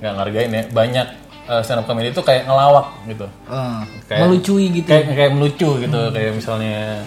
[0.00, 1.06] nggak ngargain ya banyak
[1.46, 3.26] eh, stand up comedy itu kayak ngelawak gitu.
[3.46, 4.88] Eh, Kayak- melucui gitu.
[4.88, 6.00] kayak kayak melucu gitu.
[6.10, 7.04] Kayak misalnya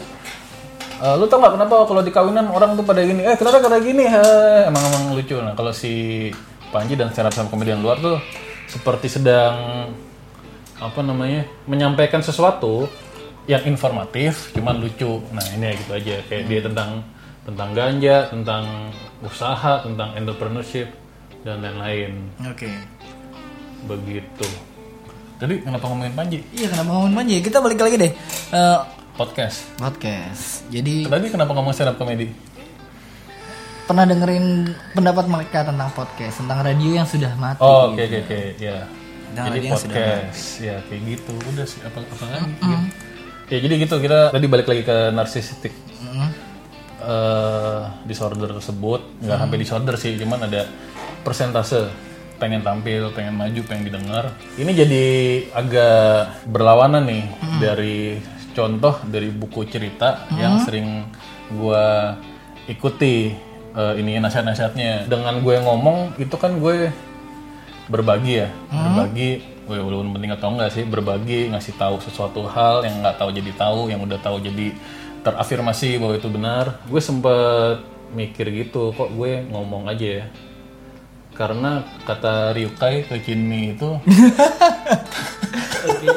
[1.04, 3.84] "Eh, lu tau nggak kenapa kalau di kawinan orang tuh pada gini eh kenapa pada
[3.84, 5.36] gini Heh, emang emang lucu.
[5.36, 6.32] Nah kalau si
[6.72, 8.24] Panji dan stand up comedian luar tuh
[8.72, 9.92] seperti sedang
[10.80, 12.88] apa namanya menyampaikan sesuatu
[13.52, 15.20] yang informatif cuman lucu.
[15.36, 16.16] Nah ini ya gitu aja.
[16.32, 16.90] Kayak dia tentang
[17.44, 18.64] tentang ganja tentang
[19.20, 20.88] usaha tentang entrepreneurship
[21.44, 22.32] dan lain-lain.
[22.48, 22.72] Oke.
[23.84, 24.48] begitu.
[25.36, 26.40] Tadi kenapa ngomongin Panji?
[26.56, 27.36] Iya, kenapa ngomongin manja?
[27.44, 28.12] Kita balik lagi deh.
[28.56, 28.80] Eh,
[29.14, 30.66] podcast podcast.
[30.70, 32.30] Jadi Tadi kenapa ngomong stand up comedy?
[33.84, 37.60] pernah dengerin pendapat mereka tentang podcast, tentang radio yang sudah mati.
[37.60, 38.88] Oh, oke oke oke, ya.
[39.36, 41.36] Jadi podcast, ya kayak gitu.
[41.52, 42.48] Udah sih apa apa lagi?
[43.52, 46.30] Ya jadi gitu kita tadi balik lagi ke narcissistic Mm.
[47.04, 49.04] eh, disorder tersebut.
[49.20, 50.64] Nggak sampai disorder sih, cuman ada
[51.28, 51.92] persentase
[52.40, 54.32] pengen tampil, pengen maju, pengen didengar.
[54.56, 55.06] Ini jadi
[55.52, 57.24] agak berlawanan nih
[57.60, 58.16] dari
[58.54, 61.10] contoh dari buku cerita yang sering
[61.54, 62.16] gua
[62.70, 63.34] ikuti
[63.74, 65.10] eh, ini nasihat-nasihatnya.
[65.10, 66.94] Dengan gue ngomong itu kan gue
[67.92, 69.32] berbagi ya, berbagi.
[69.64, 73.52] Gue walaupun penting atau enggak sih, berbagi ngasih tahu sesuatu hal yang nggak tahu jadi
[73.56, 74.76] tahu, yang udah tahu jadi
[75.24, 76.66] terafirmasi bahwa itu benar.
[76.88, 77.80] Gue sempet
[78.12, 80.26] mikir gitu, kok gue ngomong aja ya.
[81.34, 81.72] Karena
[82.02, 83.90] kata Ryukai ke Kinmi itu
[85.84, 86.08] Oke.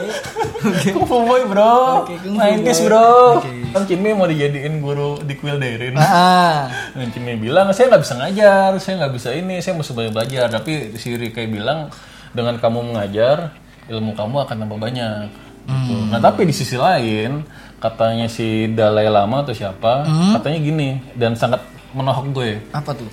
[0.92, 2.86] Kung Fu Boy bro, Oke, Kung Fu 90s Boy.
[2.86, 3.10] bro.
[3.38, 3.50] Oke.
[3.72, 5.94] Kan Kinmi mau dijadiin guru di Kuil Dairin.
[5.96, 10.12] Ah, Dan Kimi bilang, saya nggak bisa ngajar, saya nggak bisa ini, saya mesti banyak
[10.12, 10.46] belajar.
[10.48, 11.90] Tapi si Rikai bilang,
[12.30, 13.52] dengan kamu mengajar,
[13.86, 15.28] ilmu kamu akan tambah banyak.
[15.66, 15.94] Gitu.
[16.08, 17.42] Nah tapi di sisi lain,
[17.76, 21.58] katanya si Dalai Lama atau siapa, katanya gini, dan sangat
[21.90, 22.50] menohok gue.
[22.70, 23.08] apa tuh?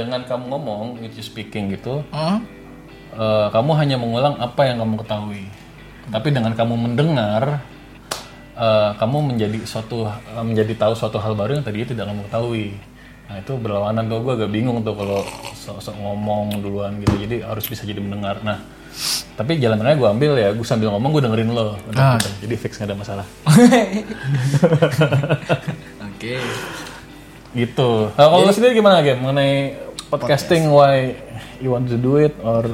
[0.00, 2.40] Dengan kamu ngomong, which is speaking gitu, Hmm?
[3.12, 5.44] eh, kamu hanya mengulang apa yang kamu ketahui.
[6.08, 7.60] Tapi dengan kamu mendengar,
[8.56, 12.66] eh, kamu menjadi suatu eh, menjadi tahu suatu hal baru yang tadinya tidak kamu ketahui.
[13.30, 15.22] Nah itu berlawanan tuh gue agak bingung tuh kalau
[15.54, 17.14] sok-sok ngomong duluan gitu.
[17.14, 18.42] Jadi harus bisa jadi mendengar.
[18.42, 18.58] Nah
[19.38, 21.78] tapi jalan tengahnya gue ambil ya, gue sambil ngomong gue dengerin lo.
[21.88, 22.28] Udah, gitu.
[22.42, 23.26] Jadi fix gak ada masalah.
[26.10, 26.34] Oke.
[27.50, 27.90] Gitu.
[28.14, 29.74] Nah, kalau lo sendiri gimana game mengenai
[30.10, 30.74] podcasting?
[30.74, 31.14] Why
[31.62, 32.66] you want to do it or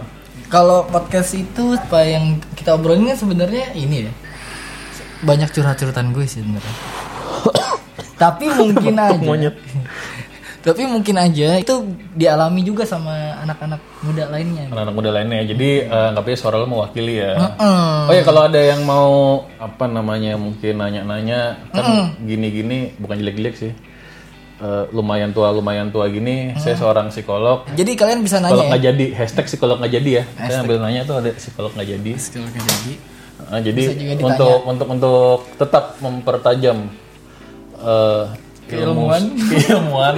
[0.47, 4.13] Kalau podcast itu apa yang kita obrolin kan sebenarnya ini ya.
[5.27, 6.75] Banyak curhat-curhatan gue sih sebenarnya.
[8.23, 9.27] Tapi mungkin aja.
[9.27, 9.59] Monyet.
[10.67, 11.75] Tapi mungkin aja itu
[12.15, 14.67] dialami juga sama anak-anak muda lainnya.
[14.71, 15.47] anak-anak muda lainnya.
[15.47, 17.39] Jadi eh, anggapnya suara lo mewakili ya.
[17.39, 18.11] Heeh.
[18.11, 23.73] Oh ya kalau ada yang mau apa namanya mungkin nanya-nanya kan gini-gini bukan jelek-jelek sih.
[24.57, 26.57] Eh, lumayan tua lumayan tua gini.
[26.57, 27.69] Saya seorang psikolog.
[27.77, 28.71] Jadi kalian bisa Psikolog nanya ya.
[28.73, 30.25] nggak jadi hashtag psikolog nggak jadi ya.
[30.33, 32.13] Saya ambil nanya tuh ada psikolog nggak jadi.
[32.17, 32.93] Kalau nggak jadi.
[33.37, 33.83] Eh, jadi
[34.17, 36.89] untuk untuk untuk tetap mempertajam
[37.77, 38.33] ilmu
[38.67, 39.23] Keilmuan.
[39.37, 40.17] keilmuan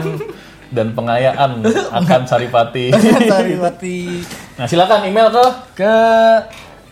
[0.70, 1.51] dan pengayaan
[1.91, 2.95] akan Saripati.
[3.34, 4.22] Saripati
[4.55, 5.45] Nah silakan email ke
[5.82, 5.95] ke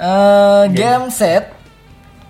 [0.03, 1.55] eh, gameset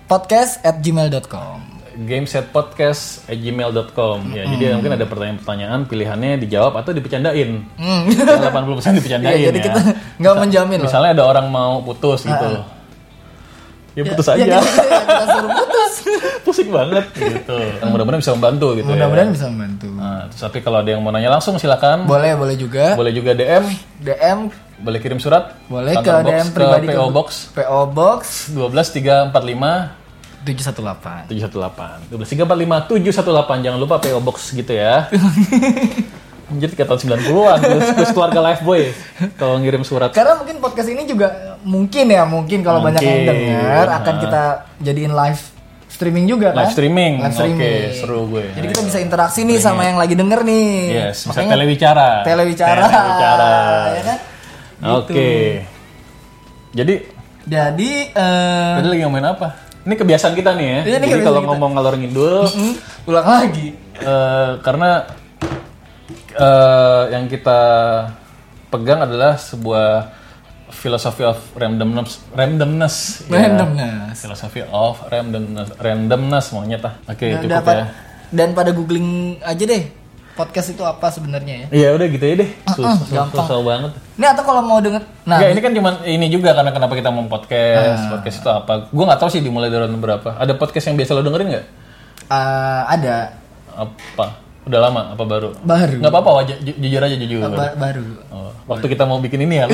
[0.05, 1.66] podcast at gmail.com
[1.97, 7.49] gamesetpodcast@gmail.com ya jadi mungkin ada pertanyaan-pertanyaan pilihannya dijawab atau dipecandain?
[7.73, 8.05] Hmm.
[8.05, 9.63] Yang 80% dipecandain Iya, jadi ya.
[9.65, 9.79] kita
[10.17, 10.85] nggak menjamin loh.
[10.85, 12.49] misalnya ada orang mau putus gitu.
[13.97, 14.61] ya putus Ya, aja.
[14.61, 15.93] kita, kita suruh putus.
[16.45, 17.57] pusing banget gitu.
[17.81, 19.87] Yang mudah-mudahan bisa membantu gitu Mudah-mudahan ya bisa membantu.
[19.91, 22.05] nah, terus tapi kalau ada yang mau nanya langsung silakan.
[22.05, 22.93] Boleh, boleh juga.
[22.93, 23.65] boleh juga DM
[23.99, 25.57] DM boleh kirim surat.
[25.65, 27.49] Boleh ke Kantor box, DM pribadi ke PO Box.
[27.51, 28.21] PO Box
[28.53, 30.05] 12345
[30.47, 31.27] 718.
[31.27, 35.05] 718 12345 718 jangan lupa PO Box gitu ya.
[36.47, 38.81] Anjir kayak tahun 90-an terus, keluarga live boy
[39.35, 40.15] kalau ngirim surat.
[40.15, 44.43] Karena mungkin podcast ini juga mungkin ya, mungkin kalau banyak yang dengar akan kita
[44.79, 45.43] jadiin live
[45.87, 46.63] streaming juga kan?
[46.63, 47.13] live streaming.
[47.19, 47.59] Live streaming.
[47.59, 48.45] oke seru gue.
[48.55, 50.71] Jadi kita bisa interaksi nih sama yang lagi denger nih.
[50.87, 52.79] yes bisa Makanya telewicara telewicara.
[52.79, 53.51] telewicara
[53.91, 54.17] Ya kan?
[54.95, 55.29] oke.
[56.71, 56.95] Jadi
[57.43, 59.47] Jadi eh tadi lagi ngomongin apa
[59.87, 61.47] ini kebiasaan kita nih ya Iya, ini jadi kalau kita.
[61.49, 62.73] ngomong ngalor ngidul hmm,
[63.05, 63.67] ulang lagi.
[63.97, 64.89] eh, karena
[66.37, 67.59] eh, yang kita
[68.67, 70.11] pegang adalah sebuah
[70.69, 73.39] philosophy of randomness randomness ya.
[73.41, 74.19] Randomness.
[74.19, 77.85] philosophy of randomness randomness maunya tah oke Dan cukup dapat ya
[78.27, 79.83] dan pada googling aja deh
[80.37, 81.67] podcast itu apa sebenarnya ya.
[81.73, 82.49] iya udah gitu ya deh.
[82.71, 83.41] Susah, susah, gampang.
[83.43, 83.91] susah banget.
[84.13, 85.41] Ini atau kalau mau denger nah.
[85.41, 88.73] Nggak, ini kan cuman ini juga karena kenapa kita mau podcast podcast itu apa?
[88.87, 90.29] Gue nggak tahu sih dimulai dari tahun berapa.
[90.37, 91.65] Ada podcast yang biasa lo dengerin nggak?
[92.27, 93.15] Eh, ada.
[93.73, 94.25] Apa?
[94.67, 95.01] Udah lama?
[95.15, 95.49] Apa baru?
[95.63, 95.95] Baru.
[95.97, 97.39] nggak apa-apa wajah ju- jujur aja jujur.
[97.49, 98.03] Ba- baru.
[98.29, 99.65] Oh, waktu kita mau bikin ini ya.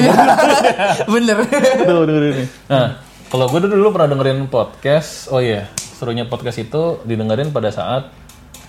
[1.14, 1.38] Bener.
[1.82, 2.45] Tuh, dengerin ini.
[2.70, 5.66] Nah, kalau gue dulu pernah dengerin podcast, oh iya,
[5.97, 8.14] serunya podcast itu didengerin pada saat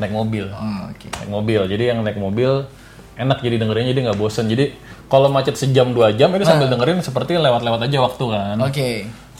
[0.02, 0.46] naik mobil.
[0.50, 1.08] Oh, Oke.
[1.10, 2.66] Naik mobil, jadi yang naik mobil
[3.14, 4.50] enak jadi dengerinnya jadi nggak bosen.
[4.50, 4.74] Jadi
[5.06, 8.56] kalau macet sejam dua jam itu sambil dengerin seperti lewat-lewat aja waktu kan.
[8.58, 8.90] Oke.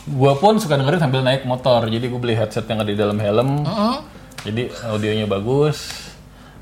[0.04, 3.16] Gue pun suka dengerin sambil naik motor, jadi gue beli headset yang ada di dalam
[3.16, 3.64] helm.
[3.64, 3.96] Heeh.
[4.44, 6.03] Jadi audionya bagus.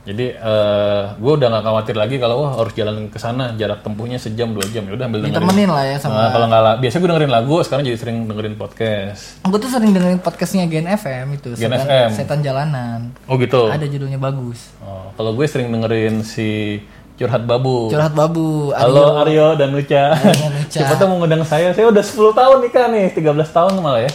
[0.02, 4.18] Jadi eh gue udah nggak khawatir lagi kalau wah harus jalan ke sana jarak tempuhnya
[4.18, 5.38] sejam dua jam ya udah ambil dengerin.
[5.38, 8.18] Ditemenin lah ya sama Nah, kalau nggak lah, biasanya gue dengerin lagu, sekarang jadi sering
[8.26, 9.38] dengerin podcast.
[9.46, 12.08] Aku tuh sering dengerin podcastnya Gen FM itu Gen Setan, FM.
[12.18, 13.00] Setan Jalanan
[13.30, 13.70] Oh gitu.
[13.70, 16.82] Ada judulnya bagus Oh, kalau gue sering dengerin si
[17.22, 17.86] Curhat Babu.
[17.86, 20.18] Curhat Babu Halo Aryo dan Nucha.
[20.72, 21.70] Siapa tuh mau ngundang saya?
[21.70, 24.10] Saya udah 10 tahun nikah nih, 13 tahun malah ya.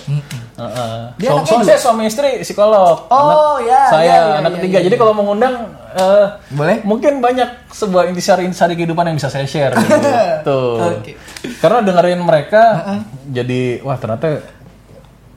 [0.58, 0.95] Heeh.
[1.16, 3.08] Dia Suami- anaknya suami saya suami istri psikolog.
[3.08, 4.78] Oh, ya, Saya ya, ya, anak ya, ketiga.
[4.78, 5.55] ya, Jadi kalau mau ngundang
[5.95, 6.78] eh, Boleh?
[6.84, 10.60] Mungkin banyak sebuah intisari-intisari kehidupan yang bisa saya share gitu.
[10.99, 11.14] Oke.
[11.64, 12.64] Karena dengerin mereka
[13.24, 14.57] jadi wah ternyata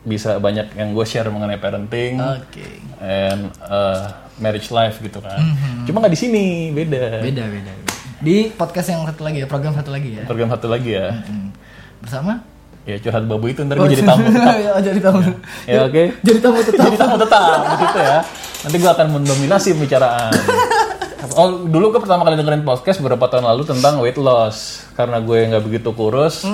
[0.01, 2.65] bisa banyak yang gue share mengenai parenting Oke
[3.01, 4.09] and uh,
[4.41, 5.41] marriage life gitu kan.
[5.85, 7.21] Cuma nggak di sini, beda.
[7.21, 7.73] Beda beda
[8.21, 11.13] Di podcast yang satu lagi ya Program satu lagi ya Program satu lagi ya.
[11.25, 11.53] Hmm.
[12.01, 12.41] Bersama
[12.89, 14.25] Ya curhat babu itu ntar gue jadi tamu.
[14.33, 15.21] ya, oh, jadi tamu
[15.69, 16.03] ya oke.
[16.27, 18.19] Jadi tamu tetap Jadi tamu tetap di situ ya.
[18.61, 20.33] Nanti gue akan mendominasi pembicaraan.
[21.37, 25.39] Oh dulu gue pertama kali dengerin podcast beberapa tahun lalu tentang weight loss karena gue
[25.53, 26.49] nggak begitu kurus,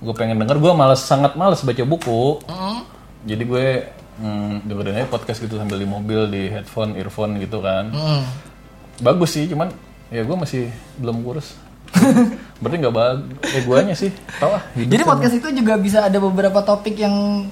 [0.00, 0.56] gue pengen denger.
[0.56, 2.40] Gue malas sangat malas baca buku.
[3.24, 3.66] Jadi gue
[4.18, 7.92] hmm, dengerin aja podcast gitu sambil di mobil di headphone, earphone gitu kan.
[7.92, 8.24] Hmm.
[9.00, 9.68] Bagus sih, cuman
[10.08, 11.56] ya gue masih belum kurus.
[12.60, 13.48] Berarti nggak bagus.
[13.52, 14.62] Eh guanya sih, tau ah.
[14.72, 15.10] hidup Jadi kan.
[15.16, 17.48] podcast itu juga bisa ada beberapa topik yang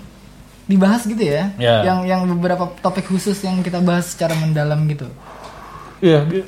[0.69, 1.81] dibahas gitu ya Ya.
[1.81, 5.09] Yang yang beberapa topik khusus yang kita bahas secara mendalam gitu
[6.05, 6.45] Iya, bi-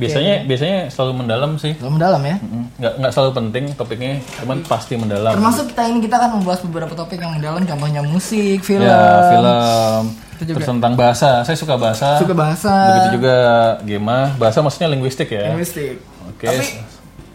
[0.00, 1.76] biasanya biasanya selalu mendalam sih.
[1.76, 2.36] Selalu mendalam ya?
[2.80, 5.32] Nggak nggak selalu penting topiknya cuman pasti mendalam.
[5.36, 10.32] Termasuk kita ini kita kan membahas beberapa topik yang mendalam contohnya musik, film, ya film
[10.46, 11.46] terus tentang bahasa.
[11.46, 12.18] Saya suka bahasa.
[12.18, 13.36] Suka bahasa, begitu juga
[13.86, 14.34] gema.
[14.38, 15.54] Bahasa maksudnya linguistik ya?
[15.54, 16.02] Linguistik.
[16.26, 16.46] oke.
[16.46, 16.66] Tapi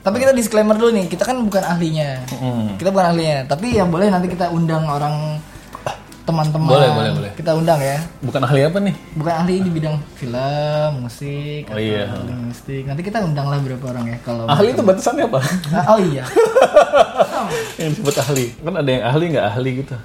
[0.04, 2.24] tapi kita disclaimer dulu nih, kita kan bukan ahlinya.
[2.32, 2.80] Mm.
[2.80, 5.36] Kita bukan ahlinya, tapi ya boleh nanti kita undang orang
[6.28, 6.68] teman-teman.
[6.68, 7.32] Boleh, boleh, boleh.
[7.34, 7.98] Kita undang ya.
[8.20, 12.12] bukan ahli apa nih Bukan ahli di bidang film, musik, Oh, iya.
[12.20, 12.84] linguistik.
[12.84, 15.40] Nanti kita undang lah beberapa orang ya kalau ahli itu batasannya apa
[15.72, 16.28] Ah, oh iya.
[17.80, 19.96] yang disebut ahli kan ada yang ahli nggak ahli gitu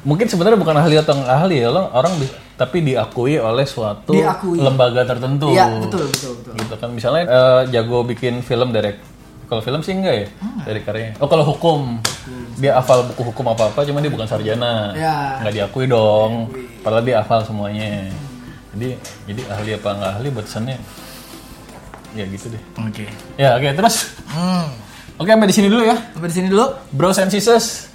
[0.00, 2.12] mungkin sebenarnya bukan ahli atau nggak ahli ya orang orang
[2.56, 4.60] tapi diakui oleh suatu Diakui.
[4.60, 6.52] lembaga tertentu Iya, betul, betul, betul.
[6.56, 9.00] gitu kan misalnya eh, jago bikin film direct
[9.50, 10.62] kalau film sih enggak ya Ah.
[10.64, 11.98] dari karyanya oh kalau hukum
[12.56, 15.40] dia hafal buku hukum apa apa cuman dia bukan sarjana Ya.
[15.40, 16.48] nggak diakui dong
[16.80, 18.06] padahal dia hafal semuanya
[18.70, 18.94] jadi
[19.26, 20.76] jadi ahli apa nggak ahli batasannya
[22.12, 23.06] ya gitu deh Oke.
[23.36, 23.96] ya oke terus
[24.26, 24.70] Hmm.
[25.16, 26.66] oke sampai di sini dulu ya Sampai di sini dulu.
[26.90, 27.90] Bros and Sisters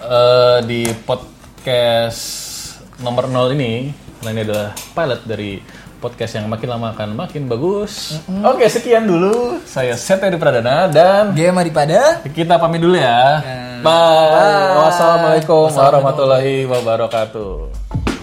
[0.00, 2.22] eh, di podcast
[2.98, 5.58] nomor 0 ini karena ini adalah pilot dari
[6.02, 8.18] podcast yang makin lama akan makin bagus.
[8.42, 9.62] Oke, sekian dulu.
[9.62, 13.38] Saya Seta di Pradana dan Game daripada kita pamit dulu ya.
[13.38, 13.78] Ya.
[13.78, 13.94] Bye.
[14.34, 14.74] Bye.
[14.82, 18.21] Wassalamualaikum warahmatullahi wabarakatuh.